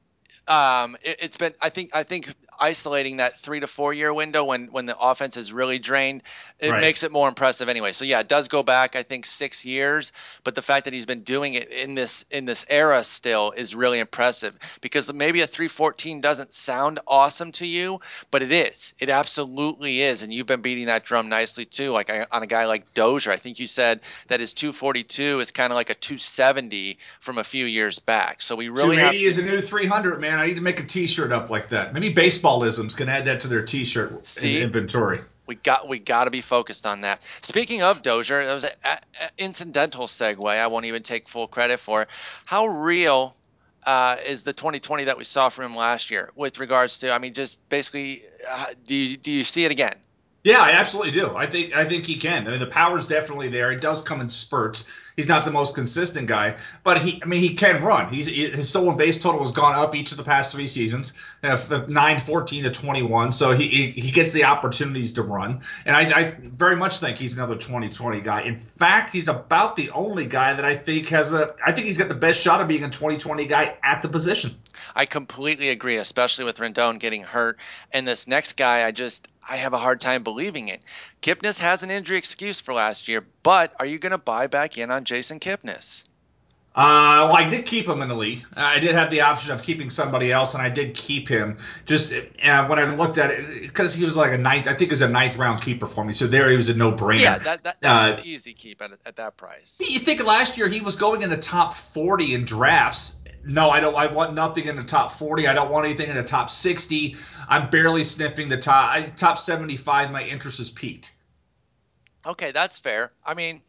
[0.48, 1.54] um, it, has been.
[1.62, 1.92] I think.
[1.94, 5.80] I think isolating that three to four year window when when the offense is really
[5.80, 6.24] drained,
[6.60, 6.82] it right.
[6.82, 7.92] makes it more impressive anyway.
[7.94, 10.12] So yeah, it does go back I think six years,
[10.44, 13.76] but the fact that he's been doing it in this in this era still is
[13.76, 18.00] really impressive because maybe a 314 doesn't sound awesome to you,
[18.32, 18.94] but it is.
[19.00, 21.92] It absolutely is, and you've been beating that drum nicely too.
[21.92, 25.72] Like on a guy like Dozier, I think you said that his 242 is kind
[25.72, 28.42] of like a 270 from a few years back.
[28.42, 30.40] So we really 280 have, is a new 300, man.
[30.40, 31.94] I need to make a T-shirt up like that.
[31.94, 34.62] Maybe baseball baseballisms can add that to their T-shirt See?
[34.62, 35.22] inventory.
[35.46, 37.22] We got we got to be focused on that.
[37.42, 39.00] Speaking of Dozier, it was an
[39.38, 40.48] incidental segue.
[40.48, 42.08] I won't even take full credit for.
[42.46, 43.36] How real
[43.86, 47.12] uh, is the 2020 that we saw from him last year with regards to?
[47.12, 49.96] I mean, just basically, uh, do you, do you see it again?
[50.44, 51.38] Yeah, I absolutely do.
[51.38, 52.46] I think I think he can.
[52.46, 53.72] I mean, the power's definitely there.
[53.72, 54.88] It does come in spurts.
[55.16, 58.12] He's not the most consistent guy, but he, I mean, he can run.
[58.12, 61.86] He's his stolen base total has gone up each of the past three seasons, uh,
[61.88, 63.32] 9, 14 to 21.
[63.32, 67.18] So he, he, he gets the opportunities to run, and I, I very much think
[67.18, 68.42] he's another 2020 guy.
[68.42, 71.56] In fact, he's about the only guy that I think has a.
[71.66, 74.58] I think he's got the best shot of being a 2020 guy at the position.
[74.96, 77.60] I completely agree, especially with Rendon getting hurt,
[77.94, 80.82] and this next guy, I just I have a hard time believing it.
[81.22, 84.78] Kipnis has an injury excuse for last year, but are you going to buy back
[84.78, 86.06] in on Jason Kipnis?
[86.76, 88.44] Uh, well, I did keep him in the league.
[88.56, 91.60] I did have the option of keeping somebody else, and I did keep him.
[91.86, 94.90] Just uh, when I looked at it, because he was like a ninth, I think
[94.90, 96.14] it was a ninth round keeper for me.
[96.14, 97.22] So there, he was a no brainer.
[97.22, 99.78] Yeah, that, that, uh, an easy keep at, at that price.
[99.80, 103.80] You think last year he was going in the top forty in drafts, no, I
[103.80, 103.96] don't.
[103.96, 105.48] I want nothing in the top 40.
[105.48, 107.16] I don't want anything in the top 60.
[107.50, 110.12] I'm barely sniffing the top I, top 75.
[110.12, 111.16] My interest is peaked.
[112.26, 113.12] Okay, that's fair.
[113.26, 113.62] I mean,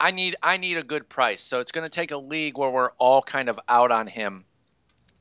[0.00, 2.70] I need I need a good price, so it's going to take a league where
[2.70, 4.44] we're all kind of out on him,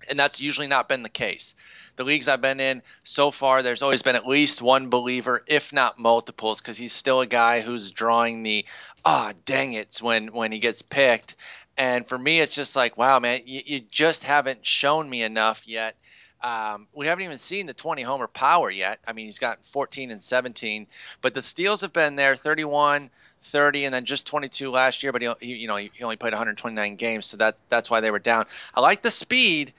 [0.10, 1.54] and that's usually not been the case.
[1.96, 5.72] The leagues I've been in so far, there's always been at least one believer, if
[5.72, 8.66] not multiples, because he's still a guy who's drawing the
[9.06, 11.36] ah dang it's when when he gets picked
[11.78, 15.64] and for me, it's just like, wow, man, you, you just haven't shown me enough
[15.66, 15.96] yet.
[16.42, 19.00] Um, we haven't even seen the 20 homer power yet.
[19.08, 20.88] I mean, he's got 14 and 17,
[21.22, 23.10] but the steals have been there 31,
[23.44, 25.12] 30, and then just 22 last year.
[25.12, 28.02] But he, he you know, he, he only played 129 games, so that that's why
[28.02, 28.46] they were down.
[28.76, 29.74] I like the speed,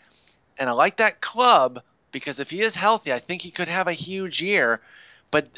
[0.58, 3.86] and I like that club because if he is healthy, I think he could have
[3.86, 4.80] a huge year.
[5.30, 5.48] But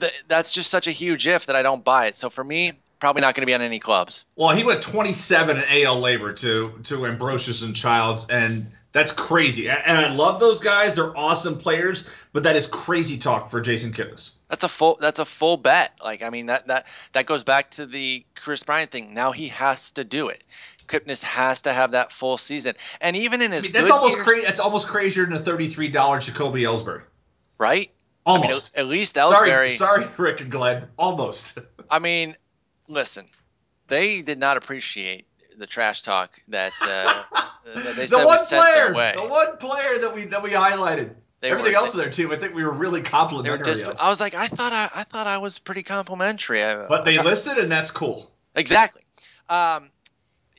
[0.00, 2.16] uh, that's just such a huge if that I don't buy it.
[2.16, 2.72] So for me,
[3.04, 4.24] probably not going to be on any clubs.
[4.36, 9.68] Well, he went 27 in AL LABR to to Ambrosius and Childs, and that's crazy.
[9.68, 12.08] And I love those guys; they're awesome players.
[12.32, 14.36] But that is crazy talk for Jason Kipnis.
[14.48, 14.96] That's a full.
[15.02, 15.92] That's a full bet.
[16.02, 19.12] Like I mean, that that that goes back to the Kris Bryant thing.
[19.12, 20.42] Now he has to do it.
[20.86, 24.16] Kipnis has to have that full season, and even in his I mean, that's almost
[24.16, 24.46] crazy.
[24.46, 27.02] That's almost crazier than a thirty-three dollars Jacoby Ellsbury.
[27.58, 27.90] Right.
[28.24, 28.72] Almost.
[28.74, 29.28] I mean, at least Ellsbury.
[29.28, 30.88] Sorry, sorry, Rick and Glenn.
[30.96, 31.58] Almost.
[31.90, 32.34] I mean,
[32.88, 33.26] listen,
[33.88, 37.22] they did not appreciate the trash talk that, uh,
[37.74, 41.14] that they the one player, the one player that we that we highlighted.
[41.40, 43.84] They Everything else in there too, I think we were really complimentary.
[43.84, 46.60] Were I was like, I thought I, I thought I was pretty complimentary.
[46.88, 48.30] but they listened, and that's cool.
[48.54, 49.02] Exactly.
[49.50, 49.90] Um,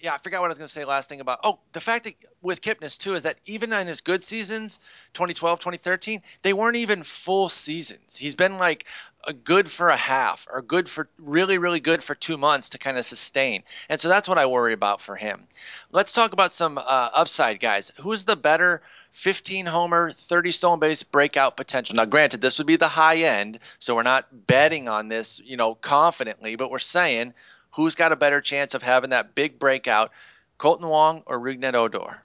[0.05, 1.39] yeah, I forgot what I was going to say last thing about.
[1.43, 4.79] Oh, the fact that with Kipnis too is that even in his good seasons,
[5.15, 8.15] 2012, 2013, they weren't even full seasons.
[8.15, 8.85] He's been like
[9.33, 12.97] good for a half or good for really really good for 2 months to kind
[12.97, 13.63] of sustain.
[13.89, 15.47] And so that's what I worry about for him.
[15.91, 17.91] Let's talk about some uh, upside guys.
[18.01, 18.81] Who's the better
[19.15, 21.95] 15 homer, 30 stolen base breakout potential.
[21.95, 25.55] Now, granted, this would be the high end, so we're not betting on this, you
[25.55, 27.33] know, confidently, but we're saying
[27.71, 30.11] who's got a better chance of having that big breakout,
[30.59, 32.23] Kolten Wong or Rougned Odor?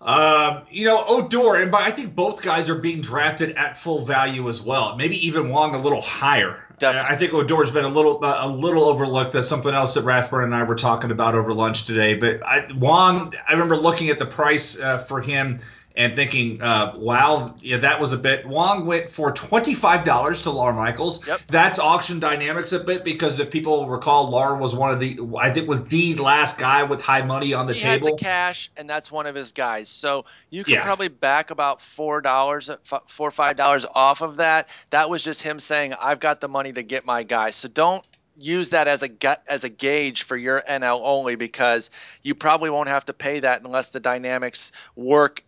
[0.00, 4.48] Um, you know, Odor, and I think both guys are being drafted at full value
[4.48, 4.96] as well.
[4.96, 6.60] Maybe even Wong a little higher.
[6.78, 7.14] Definitely.
[7.14, 9.32] I think Odor's been a little uh, a little overlooked.
[9.32, 12.14] That's something else that Rathburn and I were talking about over lunch today.
[12.14, 15.58] But I, Wong, I remember looking at the price uh, for him
[15.96, 18.44] and thinking, uh, wow, yeah, that was a bit.
[18.46, 21.24] Wong went for $25 to Lawr Michaels.
[21.24, 21.40] Yep.
[21.46, 25.50] That's auction dynamics a bit because if people recall, Lawr was one of the, I
[25.50, 28.08] think was the last guy with high money on the he table.
[28.08, 29.88] Had the cash, and that's one of his guys.
[29.88, 30.82] So you could yeah.
[30.82, 34.68] probably back about $4, four or $5 off of that.
[34.90, 37.50] That was just him saying, I've got the money to get my guy.
[37.50, 38.04] So don't
[38.36, 41.88] use that as a gut as a gauge for your NL only because
[42.24, 45.44] you probably won't have to pay that unless the dynamics work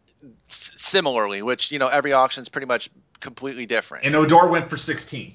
[0.48, 4.04] similarly, which you know every auction is pretty much completely different.
[4.04, 5.34] And Odor went for sixteen.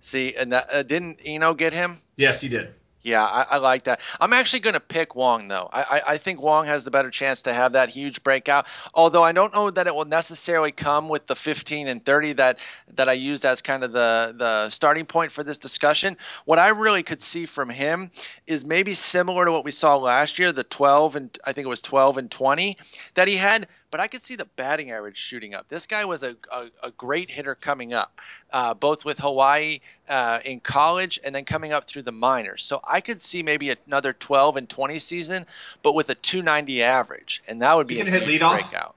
[0.00, 2.00] See, and that, uh, didn't Eno get him?
[2.16, 2.74] Yes, he did.
[3.02, 4.00] Yeah, I, I, like that.
[4.20, 5.70] I'm actually going to pick Wong though.
[5.72, 8.66] I, I, I, think Wong has the better chance to have that huge breakout.
[8.92, 12.58] Although I don't know that it will necessarily come with the 15 and 30 that
[12.96, 16.18] that I used as kind of the the starting point for this discussion.
[16.44, 18.10] What I really could see from him
[18.46, 21.70] is maybe similar to what we saw last year, the 12 and I think it
[21.70, 22.76] was 12 and 20
[23.14, 25.66] that he had, but I could see the batting average shooting up.
[25.68, 28.18] This guy was a, a, a great hitter coming up,
[28.52, 32.62] uh, both with Hawaii uh, in college and then coming up through the minors.
[32.62, 35.46] So I could see maybe another 12 and 20 season,
[35.82, 38.94] but with a 290 average, and that would be a hit breakout.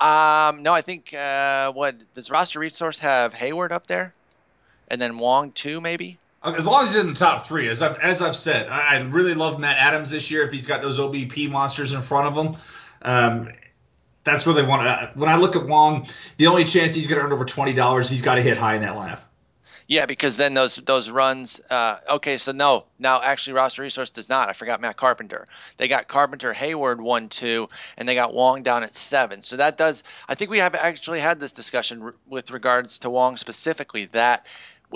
[0.00, 4.14] Um, no, I think uh, what does roster resource have Heyward up there,
[4.88, 6.18] and then Wong too, maybe.
[6.42, 9.02] As long as he's in the top three, as I've as I've said, I, I
[9.02, 10.42] really love Matt Adams this year.
[10.42, 12.56] If he's got those OBP monsters in front of him,
[13.02, 13.48] um,
[14.24, 15.18] that's where they want to.
[15.18, 16.06] When I look at Wong,
[16.36, 18.74] the only chance he's going to earn over twenty dollars, he's got to hit high
[18.74, 19.22] in that lineup.
[19.88, 21.60] Yeah, because then those those runs.
[21.68, 24.48] Uh, okay, so no, now actually roster resource does not.
[24.48, 25.48] I forgot Matt Carpenter.
[25.78, 29.42] They got Carpenter, Heyward one two, and they got Wong down at seven.
[29.42, 30.04] So that does.
[30.28, 34.06] I think we have actually had this discussion r- with regards to Wong specifically.
[34.12, 34.46] That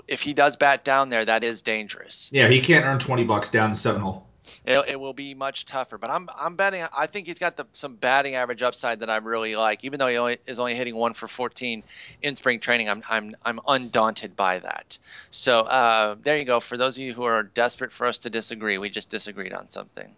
[0.06, 2.28] if he does bat down there, that is dangerous.
[2.30, 4.22] Yeah, he can't earn twenty bucks down the seven hole
[4.64, 5.98] it, it will be much tougher.
[5.98, 6.85] But I'm I'm betting.
[6.96, 9.85] I think he's got the, some batting average upside that I really like.
[9.85, 11.83] Even though he only, is only hitting one for 14
[12.22, 14.98] in spring training, I'm I'm I'm undaunted by that.
[15.30, 16.61] So uh, there you go.
[16.61, 19.70] For those of you who are desperate for us to disagree, we just disagreed on
[19.70, 20.14] something.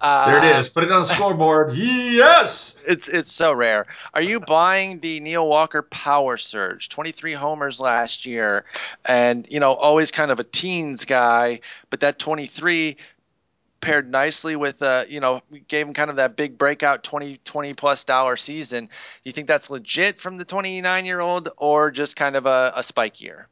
[0.00, 0.68] Uh, there it is.
[0.68, 1.74] Put it on the scoreboard.
[1.74, 2.82] yes.
[2.86, 3.86] It's it's so rare.
[4.14, 6.88] Are you buying the Neil Walker Power Surge?
[6.88, 8.64] 23 homers last year,
[9.04, 12.96] and you know always kind of a teens guy, but that 23
[13.80, 17.74] paired nicely with uh you know gave him kind of that big breakout 20 20
[17.74, 18.86] plus dollar season.
[18.86, 18.90] Do
[19.24, 22.82] you think that's legit from the 29 year old or just kind of a, a
[22.82, 23.46] spike year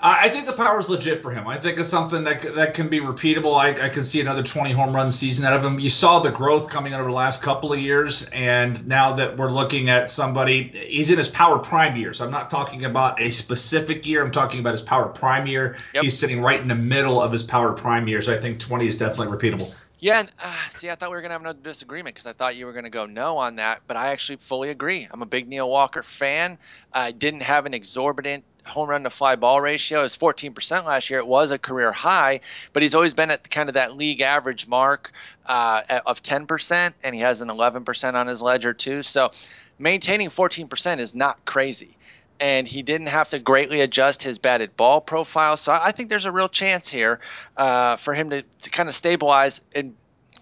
[0.00, 1.48] I think the power is legit for him.
[1.48, 3.58] I think it's something that that can be repeatable.
[3.58, 5.80] I, I can see another 20 home run season out of him.
[5.80, 9.50] You saw the growth coming over the last couple of years, and now that we're
[9.50, 12.20] looking at somebody, he's in his power prime years.
[12.20, 14.22] I'm not talking about a specific year.
[14.22, 15.78] I'm talking about his power prime year.
[15.94, 16.04] Yep.
[16.04, 18.28] He's sitting right in the middle of his power prime years.
[18.28, 19.82] I think 20 is definitely repeatable.
[19.98, 22.56] Yeah, and, uh, see, I thought we were gonna have another disagreement because I thought
[22.56, 25.08] you were gonna go no on that, but I actually fully agree.
[25.10, 26.58] I'm a big Neil Walker fan.
[26.92, 31.18] I didn't have an exorbitant home run to fly ball ratio is 14% last year.
[31.18, 32.40] It was a career high,
[32.72, 35.12] but he's always been at kind of that league average mark
[35.46, 39.02] uh, of 10%, and he has an 11% on his ledger too.
[39.02, 39.30] So
[39.78, 41.96] maintaining 14% is not crazy.
[42.38, 45.56] And he didn't have to greatly adjust his batted ball profile.
[45.56, 47.20] So I think there's a real chance here
[47.56, 49.94] uh, for him to, to kind of stabilize and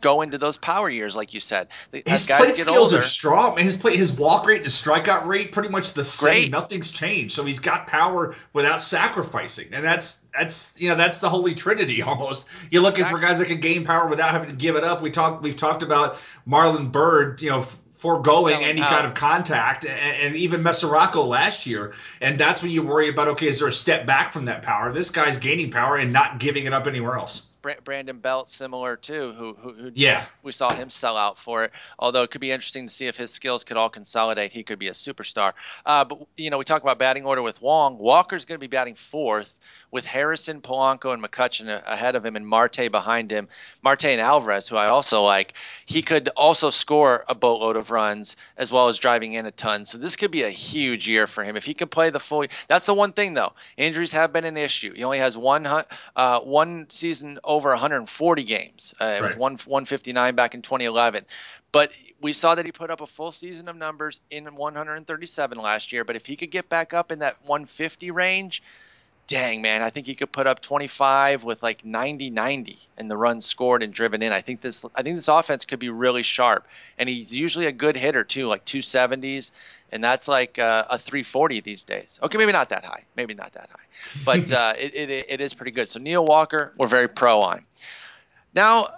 [0.05, 1.69] go into those power years, like you said.
[1.91, 3.57] His plate skills older, are strong.
[3.57, 6.29] His plate, his walk rate and his strikeout rate, pretty much the same.
[6.29, 6.51] Great.
[6.51, 7.35] Nothing's changed.
[7.35, 12.03] So he's got power without sacrificing, and that's that's you know that's the holy trinity
[12.11, 12.51] almost.
[12.71, 13.21] You're looking exactly.
[13.21, 15.01] for guys that can gain power without having to give it up.
[15.01, 17.65] We talked we've talked about Marlon Byrd, you know.
[17.97, 18.91] Foregoing any out.
[18.91, 23.29] kind of contact, and, and even Mesoraco last year, and that's when you worry about
[23.29, 24.93] okay, is there a step back from that power?
[24.93, 27.54] This guy's gaining power and not giving it up anywhere else.
[27.85, 31.73] Brandon Belt, similar too, who, who, who yeah we saw him sell out for it.
[31.99, 34.79] Although it could be interesting to see if his skills could all consolidate, he could
[34.79, 35.53] be a superstar.
[35.87, 37.99] Uh, but you know, we talk about batting order with Wong.
[37.99, 39.59] Walker's going to be batting fourth
[39.95, 43.49] with Harrison, Polanco, and McCutchen ahead of him, and Marte behind him.
[43.81, 45.55] Marte and Alvarez, who I also like,
[45.87, 49.87] he could also score a boatload of runs as well as driving in a ton.
[49.87, 52.45] So this could be a huge year for him if he can play the full.
[52.67, 53.53] That's the one thing though.
[53.77, 54.93] Injuries have been an issue.
[54.93, 55.65] He only has one
[56.17, 58.97] uh, one season over 140 games.
[59.01, 59.23] Uh, it right.
[59.23, 61.25] was one 159 back in 2011,
[61.71, 65.93] but we saw that he put up a full season of numbers in 137 last
[65.93, 66.05] year.
[66.05, 68.61] But if he could get back up in that 150 range
[69.27, 73.17] dang man, I think he could put up 25 with like 90 90 and the
[73.17, 74.33] runs scored and driven in.
[74.33, 76.67] I think this I think this offense could be really sharp.
[76.99, 79.51] And he's usually a good hitter too, like 270s
[79.95, 82.19] and that's like uh, a 340 these days.
[82.21, 83.05] Okay, maybe not that high.
[83.15, 83.85] Maybe not that high.
[84.25, 85.89] But uh, it, it, it is pretty good.
[85.89, 87.65] So Neil Walker, we're very pro on.
[88.55, 88.89] Now,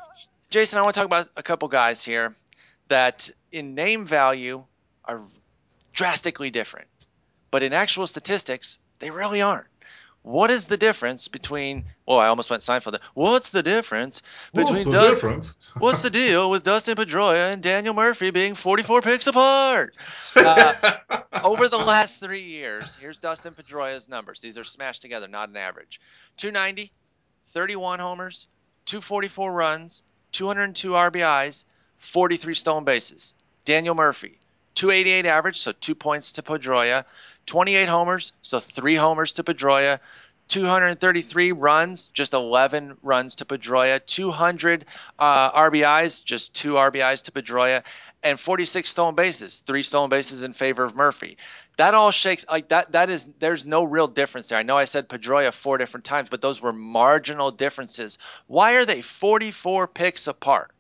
[0.49, 2.35] Jason, I want to talk about a couple guys here
[2.89, 4.65] that in name value
[5.05, 5.21] are
[5.93, 6.89] drastically different.
[7.51, 9.67] But in actual statistics, they really aren't.
[10.27, 11.85] What is the difference between?
[12.09, 12.99] Oh, I almost went Seinfeld.
[13.15, 14.23] What's the difference
[14.53, 14.75] between?
[14.75, 15.55] What's the Dust, difference?
[15.79, 19.95] what's the deal with Dustin Pedroia and Daniel Murphy being 44 picks apart?
[20.35, 20.95] Uh,
[21.45, 24.41] over the last three years, here's Dustin Pedroia's numbers.
[24.41, 26.01] These are smashed together, not an average.
[26.39, 26.91] 290,
[27.51, 28.49] 31 homers,
[28.87, 30.03] 244 runs,
[30.33, 31.65] 202 RBIs,
[31.99, 33.33] 43 stolen bases.
[33.65, 34.41] Daniel Murphy,
[34.75, 37.05] 288 average, so two points to Pedroia.
[37.47, 40.01] 28 homers, so three homers to Pedroia.
[40.49, 44.05] 233 runs, just 11 runs to Pedroia.
[44.05, 44.85] 200
[45.19, 47.83] uh, RBIs, just two RBIs to Pedroia,
[48.23, 51.37] and 46 stolen bases, three stolen bases in favor of Murphy.
[51.79, 52.93] That all shakes like that.
[52.93, 54.59] That is, there's no real difference there.
[54.59, 58.19] I know I said Pedroia four different times, but those were marginal differences.
[58.47, 60.71] Why are they 44 picks apart?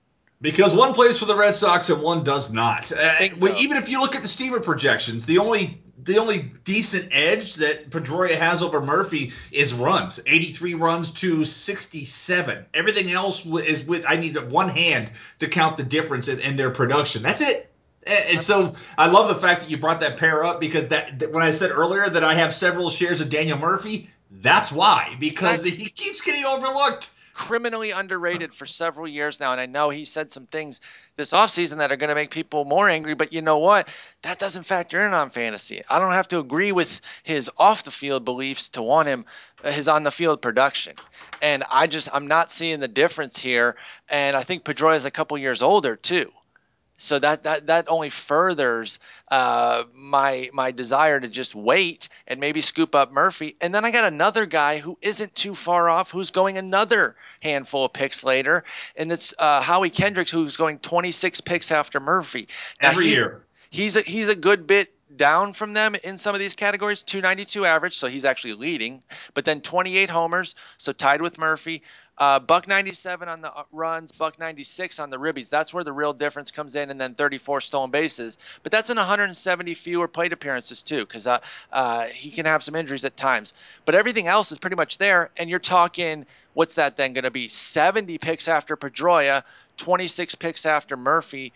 [0.41, 2.93] Because one plays for the Red Sox and one does not.
[2.93, 3.15] Uh,
[3.59, 7.91] even if you look at the Steamer projections, the only the only decent edge that
[7.91, 12.67] Pedroia has over Murphy is runs 83 runs to 67.
[12.75, 16.71] Everything else is with, I need one hand to count the difference in, in their
[16.71, 17.23] production.
[17.23, 17.73] That's it.
[18.07, 21.33] And so I love the fact that you brought that pair up because that, that
[21.33, 25.65] when I said earlier that I have several shares of Daniel Murphy, that's why because
[25.65, 29.53] he keeps getting overlooked criminally underrated for several years now.
[29.53, 30.81] And I know he said some things
[31.17, 33.89] this offseason that are going to make people more angry, but you know what?
[34.23, 35.83] That doesn't factor in on fantasy.
[35.91, 39.27] I don't have to agree with his off the field beliefs to want him
[39.63, 40.95] uh, his on the field production.
[41.43, 43.77] And I just I'm not seeing the difference here.
[44.09, 46.33] And I think Pedroia is a couple years older too
[46.97, 52.63] so that that that only furthers uh, my my desire to just wait and maybe
[52.63, 53.57] scoop up Murphy.
[53.61, 57.85] And then I got another guy who isn't too far off, who's going another handful
[57.85, 58.65] of picks later,
[58.97, 62.49] and it's uh, Howie Kendricks, who's going 26 picks after Murphy.
[62.81, 63.43] Now, every he, year.
[63.69, 67.03] He's a, he's a good bit down from them in some of these categories.
[67.03, 69.03] 292 average so he's actually leading.
[69.35, 71.83] But then 28 homers so tied with murphy
[72.19, 75.51] uh, buck 97 on the uh, runs, buck 96 on the ribbies.
[75.51, 78.39] That's where the real difference comes in, and then 34 stolen bases.
[78.63, 81.41] But that's in 170 fewer plate appearances too, because uh,
[81.73, 83.53] uh, he can have some injuries at times.
[83.85, 87.31] But everything else is pretty much there, and you're talking what's that then going to
[87.31, 87.49] be?
[87.49, 89.45] 70 picks after Pedroia,
[89.77, 91.53] 26 picks after Murphy.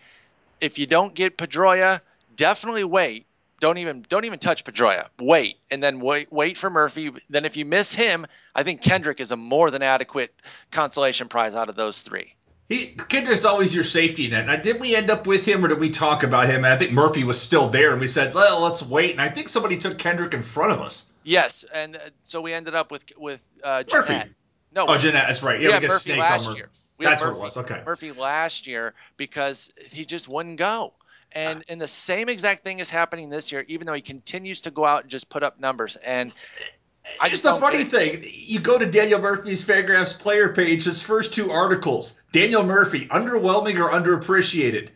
[0.61, 2.01] If you don't get Pedroia,
[2.35, 3.25] definitely wait
[3.61, 5.07] don't even don't even touch Pedroia.
[5.21, 7.11] Wait, and then wait wait for Murphy.
[7.29, 10.33] Then if you miss him, I think Kendrick is a more than adequate
[10.71, 12.35] consolation prize out of those three.
[12.67, 14.47] He Kendrick's always your safety net.
[14.47, 16.57] Now, did we end up with him, or did we talk about him?
[16.57, 19.29] And I think Murphy was still there, and we said, "Well, let's wait." And I
[19.29, 21.13] think somebody took Kendrick in front of us.
[21.23, 24.19] Yes, and uh, so we ended up with with uh, Murphy.
[24.73, 25.59] No, oh, Gennett, that's right.
[25.59, 26.57] Yeah, we, we Murphy last Murphy.
[26.57, 26.69] Year.
[26.97, 27.57] We that's Murphy, what it was.
[27.57, 30.93] Okay, Murphy last year because he just wouldn't go.
[31.33, 34.71] And and the same exact thing is happening this year, even though he continues to
[34.71, 35.95] go out and just put up numbers.
[35.97, 36.33] And
[37.19, 38.23] I just the funny thing.
[38.25, 40.85] You go to Daniel Murphy's Fangraphs player page.
[40.85, 44.89] His first two articles: Daniel Murphy, underwhelming or underappreciated?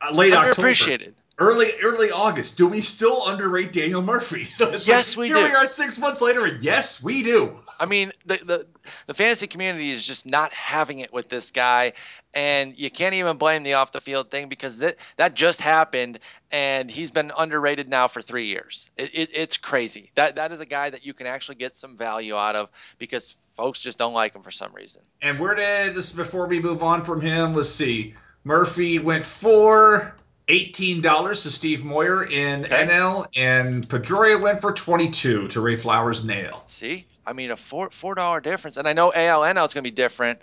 [0.00, 1.08] Uh, late underappreciated.
[1.08, 2.56] October, early early August.
[2.56, 4.44] Do we still underrate Daniel Murphy?
[4.58, 5.44] So yes, like, we here do.
[5.44, 7.54] we are six months later, and yes, we do.
[7.78, 8.66] I mean, the, the
[9.06, 11.92] the fantasy community is just not having it with this guy,
[12.34, 16.18] and you can't even blame the off the field thing because that that just happened,
[16.50, 18.90] and he's been underrated now for three years.
[18.96, 20.10] It, it, it's crazy.
[20.16, 23.36] That that is a guy that you can actually get some value out of because
[23.56, 25.02] folks just don't like him for some reason.
[25.22, 27.54] And where did this before we move on from him?
[27.54, 28.14] Let's see.
[28.44, 30.16] Murphy went for
[30.48, 32.86] eighteen dollars to Steve Moyer in okay.
[32.86, 36.64] NL, and Pedroia went for twenty two to Ray Flowers Nail.
[36.66, 39.84] See, I mean, a four four dollar difference, and I know AL NL is going
[39.84, 40.40] to be different,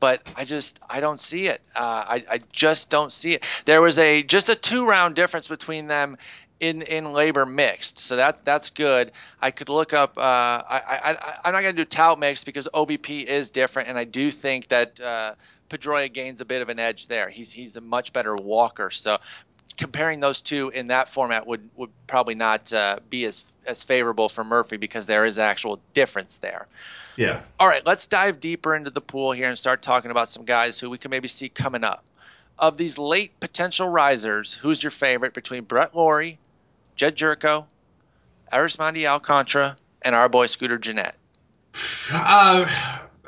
[0.00, 1.60] but I just I don't see it.
[1.74, 3.44] Uh, I I just don't see it.
[3.64, 6.18] There was a just a two round difference between them
[6.60, 9.12] in in LABR mixed, so that that's good.
[9.40, 10.16] I could look up.
[10.16, 13.98] Uh, I, I I'm not going to do tout mixed because OBP is different, and
[13.98, 15.00] I do think that.
[15.00, 15.34] Uh,
[15.70, 17.28] Pedroia gains a bit of an edge there.
[17.28, 18.90] He's he's a much better walker.
[18.90, 19.18] So
[19.76, 24.28] comparing those two in that format would would probably not uh, be as as favorable
[24.28, 26.66] for Murphy because there is actual difference there.
[27.16, 27.42] Yeah.
[27.58, 30.78] All right, let's dive deeper into the pool here and start talking about some guys
[30.78, 32.04] who we can maybe see coming up.
[32.58, 36.38] Of these late potential risers, who's your favorite between Brett Lawrie,
[36.96, 37.64] Jedd Gyorko,
[38.52, 41.14] Arismendi Alcantara, and our boy Scooter Gennett?
[42.12, 42.66] Uh,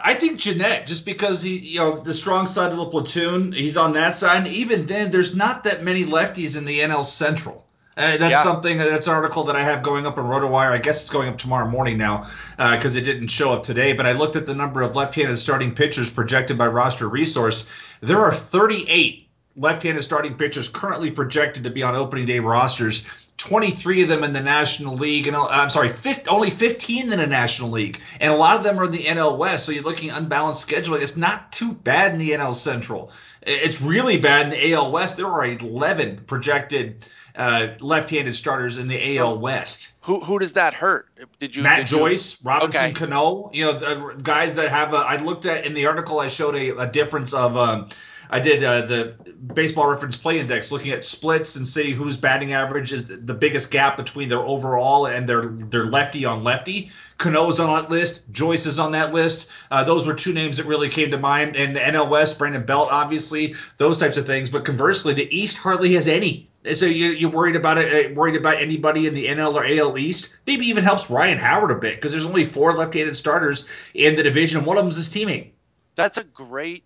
[0.03, 3.77] I think Gennett, just because he, you know, the strong side of the platoon, he's
[3.77, 4.39] on that side.
[4.39, 7.67] And even then, there's not that many lefties in the NL Central.
[7.97, 8.43] Uh, that's yeah.
[8.43, 8.77] something.
[8.77, 10.71] That's an article that I have going up on RotoWire.
[10.71, 12.29] I guess it's going up tomorrow morning now
[12.59, 13.95] because uh, it didn't show up today.
[13.95, 17.71] But I looked at the number of left-handed starting pitchers projected by Roster Resource.
[18.03, 19.27] There are 38
[19.57, 23.03] left-handed starting pitchers currently projected to be on opening day rosters.
[23.39, 27.19] 23 of them in the National League, and uh, I'm sorry, 50, only 15 in
[27.19, 29.67] the National League, and a lot of them are in the NL West.
[29.67, 31.03] So you're looking unbalanced scheduling.
[31.03, 33.13] It's not too bad in the NL Central.
[33.43, 35.17] It's really bad in the AL West.
[35.17, 37.07] There are 11 projected
[37.37, 39.99] uh, left-handed starters in the AL West.
[40.03, 41.09] Who who does that hurt?
[41.39, 42.49] Did you Matt did Joyce, you...
[42.49, 42.93] Robinson okay.
[42.93, 43.51] Cano?
[43.53, 44.95] You know, the guys that have.
[44.95, 46.21] A, I looked at in the article.
[46.21, 47.57] I showed a, a difference of.
[47.57, 47.89] Um,
[48.31, 49.15] I did uh, the
[49.55, 53.71] baseball reference play index, looking at splits and see whose batting average is the biggest
[53.71, 56.91] gap between their overall and their their lefty on lefty.
[57.19, 58.31] Cano's on that list.
[58.31, 59.51] Joyce is on that list.
[59.71, 61.57] Uh, those were two names that really came to mind.
[61.57, 64.51] And NL West, Brandon Belt, obviously, those types of things.
[64.51, 66.49] But conversely, the East hardly has any.
[66.73, 68.11] So you, you're worried about it?
[68.11, 70.39] Uh, worried about anybody in the NL or AL East?
[70.47, 74.23] Maybe even helps Ryan Howard a bit because there's only four left-handed starters in the
[74.23, 74.65] division.
[74.65, 75.53] One of them is his teammate.
[75.95, 76.85] That's a great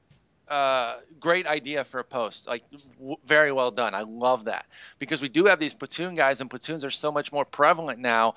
[0.51, 2.47] uh, great idea for a post.
[2.47, 2.65] Like,
[2.99, 3.95] w- very well done.
[3.95, 4.67] I love that
[4.99, 8.35] because we do have these platoon guys, and platoons are so much more prevalent now.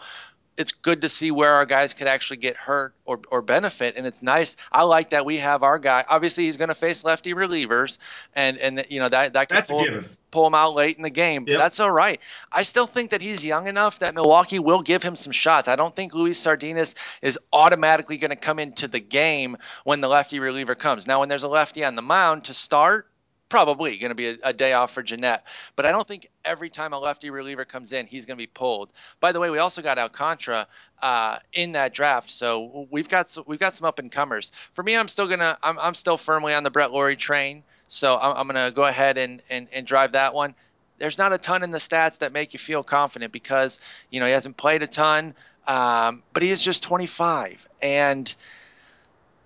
[0.56, 4.06] It's good to see where our guys could actually get hurt or, or benefit, and
[4.06, 4.56] it's nice.
[4.72, 6.06] I like that we have our guy.
[6.08, 7.98] Obviously, he's going to face lefty relievers,
[8.36, 10.98] and and you know that that can That's pull, a given pull him out late
[10.98, 11.46] in the game.
[11.48, 11.60] Yep.
[11.60, 12.20] That's all right.
[12.52, 15.68] I still think that he's young enough that Milwaukee will give him some shots.
[15.68, 20.08] I don't think Luis Sardinas is automatically going to come into the game when the
[20.08, 21.06] lefty reliever comes.
[21.06, 23.08] Now, when there's a lefty on the mound to start,
[23.48, 25.42] probably going to be a, a, day off for Gennett.
[25.76, 28.48] But I don't think every time a lefty reliever comes in, he's going to be
[28.48, 28.90] pulled.
[29.20, 30.66] By the way, we also got Alcantara
[31.04, 34.52] uh, in that draft, so we've got some, we've got some up and comers.
[34.74, 37.62] For me, I'm still gonna I'm, I'm still firmly on the Brett Lawrie train.
[37.94, 40.56] So I'm, I'm going to go ahead and, and, and drive that one.
[41.00, 43.80] There's not a ton in the stats that make you feel confident because,
[44.10, 45.34] you know, he hasn't played a ton,
[45.68, 47.68] um, but he is just 25.
[47.82, 48.34] And–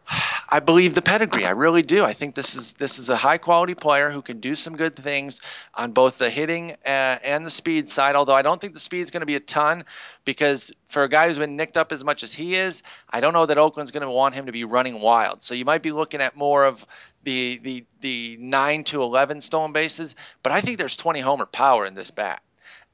[0.49, 1.45] I believe the pedigree.
[1.45, 2.05] I really do.
[2.05, 4.95] I think this is this is a high quality player who can do some good
[4.95, 5.41] things
[5.73, 8.15] on both the hitting uh, and the speed side.
[8.15, 9.85] Although I don't think the speed is going to be a ton,
[10.25, 13.33] because for a guy who's been nicked up as much as he is, I don't
[13.33, 15.43] know that Oakland's going to want him to be running wild.
[15.43, 16.85] So you might be looking at more of
[17.23, 20.15] the the the nine to eleven stolen bases.
[20.43, 22.41] But I think there's 20 homer power in this bat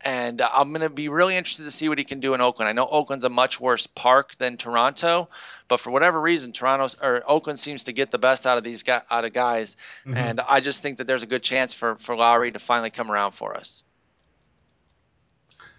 [0.04, 2.70] and I'm going to be really interested to see what he can do in Oakland.
[2.70, 5.30] I know Oakland's a much worse park than Toronto,
[5.68, 8.84] but for whatever reason, Toronto or Oakland seems to get the best out of these
[8.84, 10.18] guys, out of guys, mm-hmm.
[10.18, 13.10] and I just think that there's a good chance for for Lawrie to finally come
[13.10, 13.84] around for us.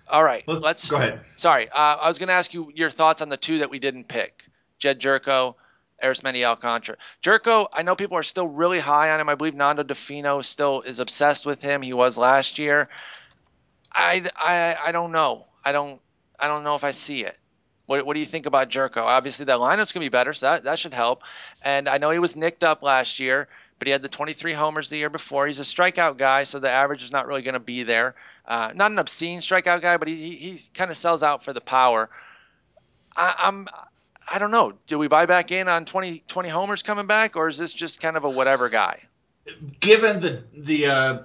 [0.09, 1.21] All right, let's, let's go ahead.
[1.37, 3.79] Sorry, uh, I was going to ask you your thoughts on the two that we
[3.79, 4.45] didn't pick:
[4.79, 5.55] Jedd Gyorko
[6.03, 6.97] Arismendi Alcantara.
[7.23, 9.29] Gyorko, I know people are still really high on him.
[9.29, 11.83] I believe Nando Di Fino still is obsessed with him.
[11.83, 12.89] He was last year.
[13.95, 15.47] I, I, I don't know.
[15.65, 16.01] I don't
[16.39, 17.37] I don't know if I see it.
[17.87, 18.99] What, what do you think about Gyorko?
[18.99, 21.23] Obviously, that lineup's gonna be better, so that, that should help.
[21.65, 24.89] And I know he was nicked up last year, but he had the 23 homers
[24.89, 25.47] the year before.
[25.47, 28.15] He's a strikeout guy, so the average is not really going to be there.
[28.47, 31.53] Uh, not an obscene strikeout guy, but he he, he kind of sells out for
[31.53, 32.11] the power.
[33.17, 33.69] I, I'm
[34.27, 34.73] I don't know.
[34.87, 38.01] Do we buy back in on 20, 20 homers coming back, or is this just
[38.01, 39.03] kind of a whatever guy?
[39.81, 41.23] Given the the uh,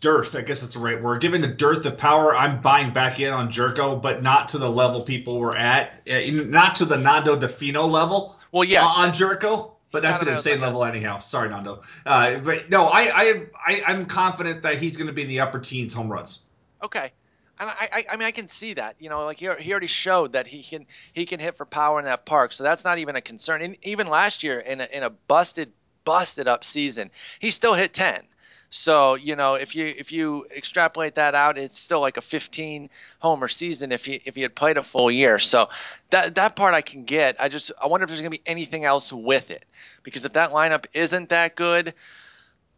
[0.00, 1.20] dearth, I guess that's the right word.
[1.20, 4.70] Given the dearth of power, I'm buying back in on Gyorko, but not to the
[4.70, 8.36] level people were at, uh, not to the Nando Di Fino level.
[8.52, 9.72] Well, yeah, on Gyorko.
[9.90, 11.18] But that's an insane level anyhow.
[11.18, 11.80] Sorry, Nando.
[12.04, 15.40] Uh, but no, I, I, I, I'm confident that he's going to be in the
[15.40, 16.42] upper teens home runs.
[16.82, 17.10] Okay.
[17.58, 18.96] And I, I, I mean, I can see that.
[18.98, 21.98] You know, like he, he already showed that he can he can hit for power
[21.98, 23.62] in that park, so that's not even a concern.
[23.62, 25.72] And even last year, in a, in a busted
[26.04, 28.22] busted up season, he still hit ten.
[28.70, 32.90] So you know, if you if you extrapolate that out, it's still like a 15
[33.18, 35.38] homer season if he if he had played a full year.
[35.38, 35.68] So
[36.10, 37.36] that that part I can get.
[37.40, 39.64] I just I wonder if there's gonna be anything else with it
[40.02, 41.94] because if that lineup isn't that good,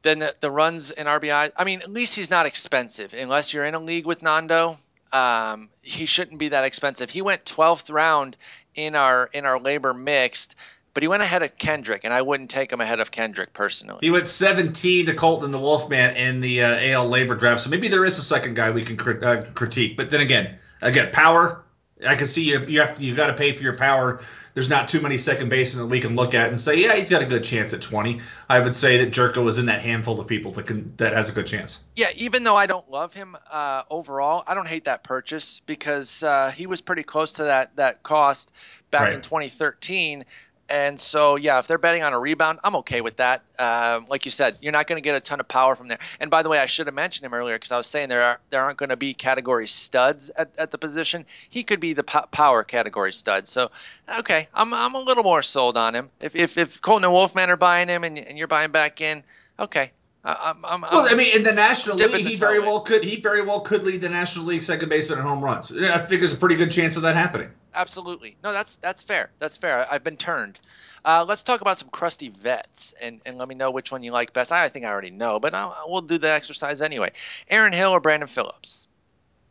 [0.03, 1.53] then the, the runs in RBI.
[1.57, 4.79] I mean, at least he's not expensive unless you're in a league with Nando.
[5.13, 7.11] Um, he shouldn't be that expensive.
[7.11, 8.37] He went 12th round
[8.77, 10.55] in our in our LABR mixed
[10.95, 13.99] but he went ahead of Kendrick, and I wouldn't take him ahead of Kendrick personally.
[14.03, 17.89] He went 17 to Colton the Wolfman in the uh, AL LABR draft, so maybe
[17.89, 19.97] there is a second guy we can crit- uh, critique.
[19.97, 21.65] But then again, again, power.
[22.07, 22.65] I can see you.
[22.67, 24.21] You have you got to pay for your power.
[24.55, 27.09] There's not too many second basemen that we can look at and say, yeah, he's
[27.09, 28.21] got a good chance at 20.
[28.49, 31.29] I would say that Gyorko is in that handful of people that can that has
[31.29, 31.85] a good chance.
[31.97, 36.23] Yeah, even though I don't love him uh, overall, I don't hate that purchase because
[36.23, 38.51] uh, he was pretty close to that that cost
[38.91, 39.13] back right.
[39.15, 40.25] in 2013
[40.71, 43.43] and so, yeah, if they're betting on a rebound, I'm okay with that.
[43.59, 45.99] Uh, like you said, you're not going to get a ton of power from there.
[46.21, 48.23] And by the way, I should have mentioned him earlier because I was saying there
[48.23, 51.27] are there aren't going to be category studs at, at the position.
[51.51, 53.49] He could be the po- power category stud.
[53.49, 53.73] So,
[54.21, 56.09] okay, I'm I'm a little more sold on him.
[56.21, 59.25] If if, if Colton and Wolfman are buying him and, and you're buying back in,
[59.59, 59.91] okay,
[60.23, 63.41] I'm, I'm, well, I mean, in the National League, he very well could he very
[63.43, 65.75] well could lead the National League second baseman in home runs.
[65.77, 68.37] I think there's a pretty good chance of that happening absolutely.
[68.43, 69.31] No, that's that's fair.
[69.39, 69.87] That's fair.
[69.91, 70.61] I've been turned.
[71.05, 74.13] Uh, let's talk about some crusty vets, and, and let me know which one you
[74.13, 74.53] like best.
[74.53, 77.11] I, I think I already know, but I'll, we'll do the exercise anyway.
[77.49, 78.87] Aaron Hill or Brandon Phillips?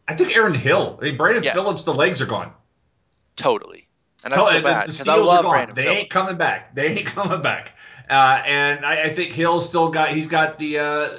[0.07, 0.99] I think Aaron Hill.
[1.01, 1.55] I mean, Brandon yes.
[1.55, 2.51] Phillips, the legs are gone.
[3.36, 3.88] Totally.
[4.24, 5.99] And I feel bad because I love Brandon They Phillips.
[6.01, 6.76] ain't coming back.
[6.76, 7.76] They ain't coming back.
[8.10, 10.10] Uh, and I, I, think Hill's still got.
[10.10, 10.80] He's got the.
[10.80, 11.10] Uh,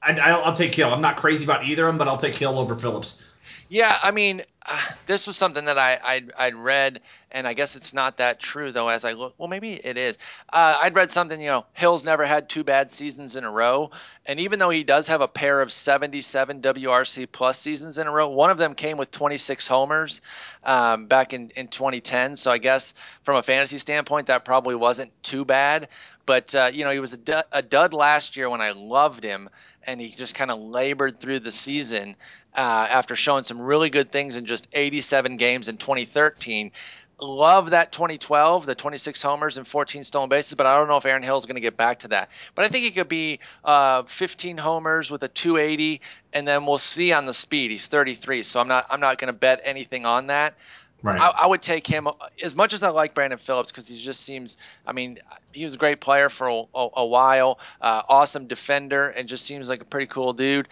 [0.00, 0.92] I, will take Hill.
[0.92, 3.26] I'm not crazy about either of them, but I'll take Hill over Phillips.
[3.68, 7.00] Yeah, I mean, uh, this was something that I I'd, I'd, read,
[7.32, 8.88] and I guess it's not that true though.
[8.88, 10.18] As I look, well, maybe it is.
[10.48, 11.40] Uh, I'd read something.
[11.40, 13.90] You know, Hill's never had two bad seasons in a row,
[14.26, 18.12] and even though he does have a pair of 77 WRC plus seasons in a
[18.12, 20.20] row, one of them came with 26 homers
[20.62, 22.36] um, back in in 2010.
[22.36, 25.88] So I guess from a fantasy standpoint, that probably wasn't too bad.
[26.26, 29.48] But uh, you know, he was a a dud last year when I loved him,
[29.86, 32.16] and he just kind of labored through the season
[32.56, 32.60] uh,
[32.90, 36.72] after showing some really good things in just 87 games in 2013.
[37.20, 41.04] Love that 2012, the 26 homers and 14 stolen bases, but I don't know if
[41.04, 42.28] Aaron Hill is going to get back to that.
[42.54, 46.00] But I think he could be uh, 15 homers with a 280,
[46.32, 47.72] and then we'll see on the speed.
[47.72, 50.54] He's 33, so I'm not I'm not going to bet anything on that.
[51.02, 51.20] Right.
[51.20, 52.08] I, I, would take him
[52.42, 54.58] as much as I like Brandon Phillips because he just seems.
[54.84, 55.20] I mean,
[55.52, 59.44] he was a great player for a, a, a while, uh, awesome defender, and just
[59.44, 60.66] seems like a pretty cool dude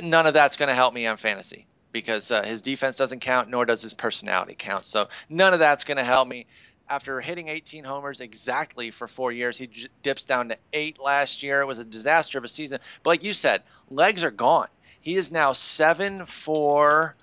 [0.00, 3.50] none of that's going to help me on fantasy because uh, his defense doesn't count,
[3.50, 4.86] nor does his personality count.
[4.86, 6.46] So none of that's going to help me.
[6.88, 11.42] After hitting 18 homers exactly for four years, he j- dips down to eight last
[11.42, 11.60] year.
[11.60, 12.80] It was a disaster of a season.
[13.02, 14.68] But like you said, legs are gone.
[15.00, 17.14] He is now seven for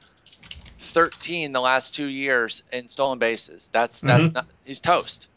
[0.89, 3.69] 13 the last two years in stolen bases.
[3.71, 4.33] That's that's mm-hmm.
[4.33, 5.27] not, he's toast.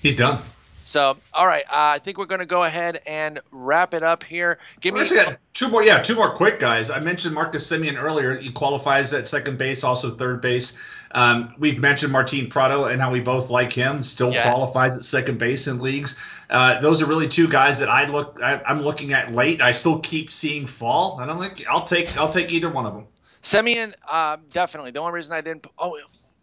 [0.00, 0.38] He's done.
[0.84, 4.24] So, all right, uh, I think we're going to go ahead and wrap it up
[4.24, 4.58] here.
[4.80, 5.08] Give me
[5.52, 5.84] two more.
[5.84, 6.90] Yeah, two more quick guys.
[6.90, 8.36] I mentioned Marcus Semien earlier.
[8.36, 10.80] He qualifies at second base, also third base.
[11.12, 14.02] Um, we've mentioned Martin Prado and how we both like him.
[14.02, 14.44] Still yes.
[14.44, 16.18] qualifies at second base in leagues.
[16.50, 18.40] Uh, those are really two guys that I look.
[18.42, 19.60] I, am looking at late.
[19.60, 22.16] I still keep seeing fall, and I'm like, I'll take.
[22.18, 23.06] I'll take either one of them.
[23.42, 24.92] Semien, uh, definitely.
[24.92, 25.66] The only reason I didn't.
[25.78, 25.98] Oh,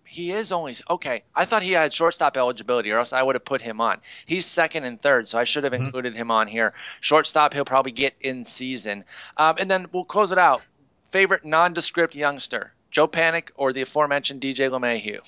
[0.10, 1.24] he is only okay.
[1.36, 4.02] I thought he had shortstop eligibility, or else I would have put him on.
[4.26, 5.86] He's second and third, so I should have mm-hmm.
[5.86, 6.74] included him on here.
[7.00, 9.06] Shortstop, he'll probably get in season,
[9.38, 10.68] um, and then we'll close it out.
[11.12, 15.20] Favorite nondescript youngster: Joe Panik or the aforementioned DJ LeMahieu?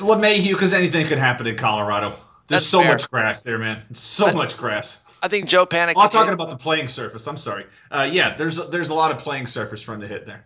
[0.00, 2.10] LeMahieu, because anything could happen in Colorado.
[2.48, 2.92] There's That's so fair.
[2.92, 3.82] much grass there, man.
[3.94, 5.04] So I, much grass.
[5.22, 5.94] I think Joe Panik.
[5.96, 6.34] Oh, I'm talking hit.
[6.34, 7.26] about the playing surface.
[7.26, 7.64] I'm sorry.
[7.90, 10.44] Uh, yeah, there's there's a lot of playing surface for him to hit there.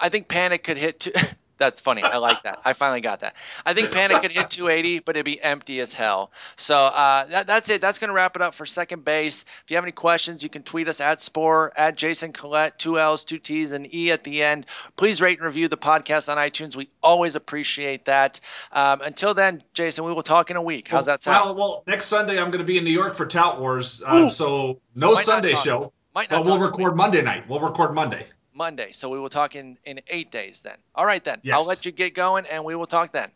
[0.00, 1.00] I think Panik could hit.
[1.00, 1.12] Two,
[1.60, 2.02] That's funny.
[2.02, 2.58] I like that.
[2.64, 3.36] I finally got that.
[3.66, 6.32] I think Panik could hit 280, but it'd be empty as hell.
[6.56, 7.82] So uh, that, that's it.
[7.82, 9.44] That's going to wrap it up for second base.
[9.62, 12.98] If you have any questions, you can tweet us at Sporer, at Jason Collette, two
[12.98, 14.64] L's, two T's, and E at the end.
[14.96, 16.76] Please rate and review the podcast on iTunes.
[16.76, 18.40] We always appreciate that.
[18.72, 20.88] Um, until then, Jason, we will talk in a week.
[20.88, 21.44] How's that sound?
[21.44, 24.30] Well, well next Sunday I'm going to be in New York for Tout Wars, um,
[24.30, 25.92] so no Might Sunday show.
[26.14, 27.46] Might not but we'll record Monday night.
[27.50, 28.24] We'll record Monday.
[28.60, 28.92] Monday.
[28.92, 30.76] So we will talk in, in eight days then.
[30.94, 31.40] All right, then.
[31.42, 31.56] Yes.
[31.56, 33.30] I'll let you get going and we will talk then.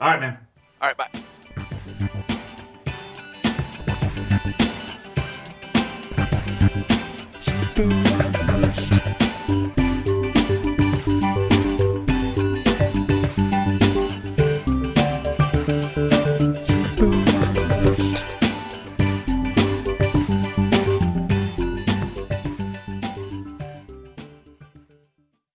[0.00, 0.38] All right, man.
[0.80, 1.10] All right, bye.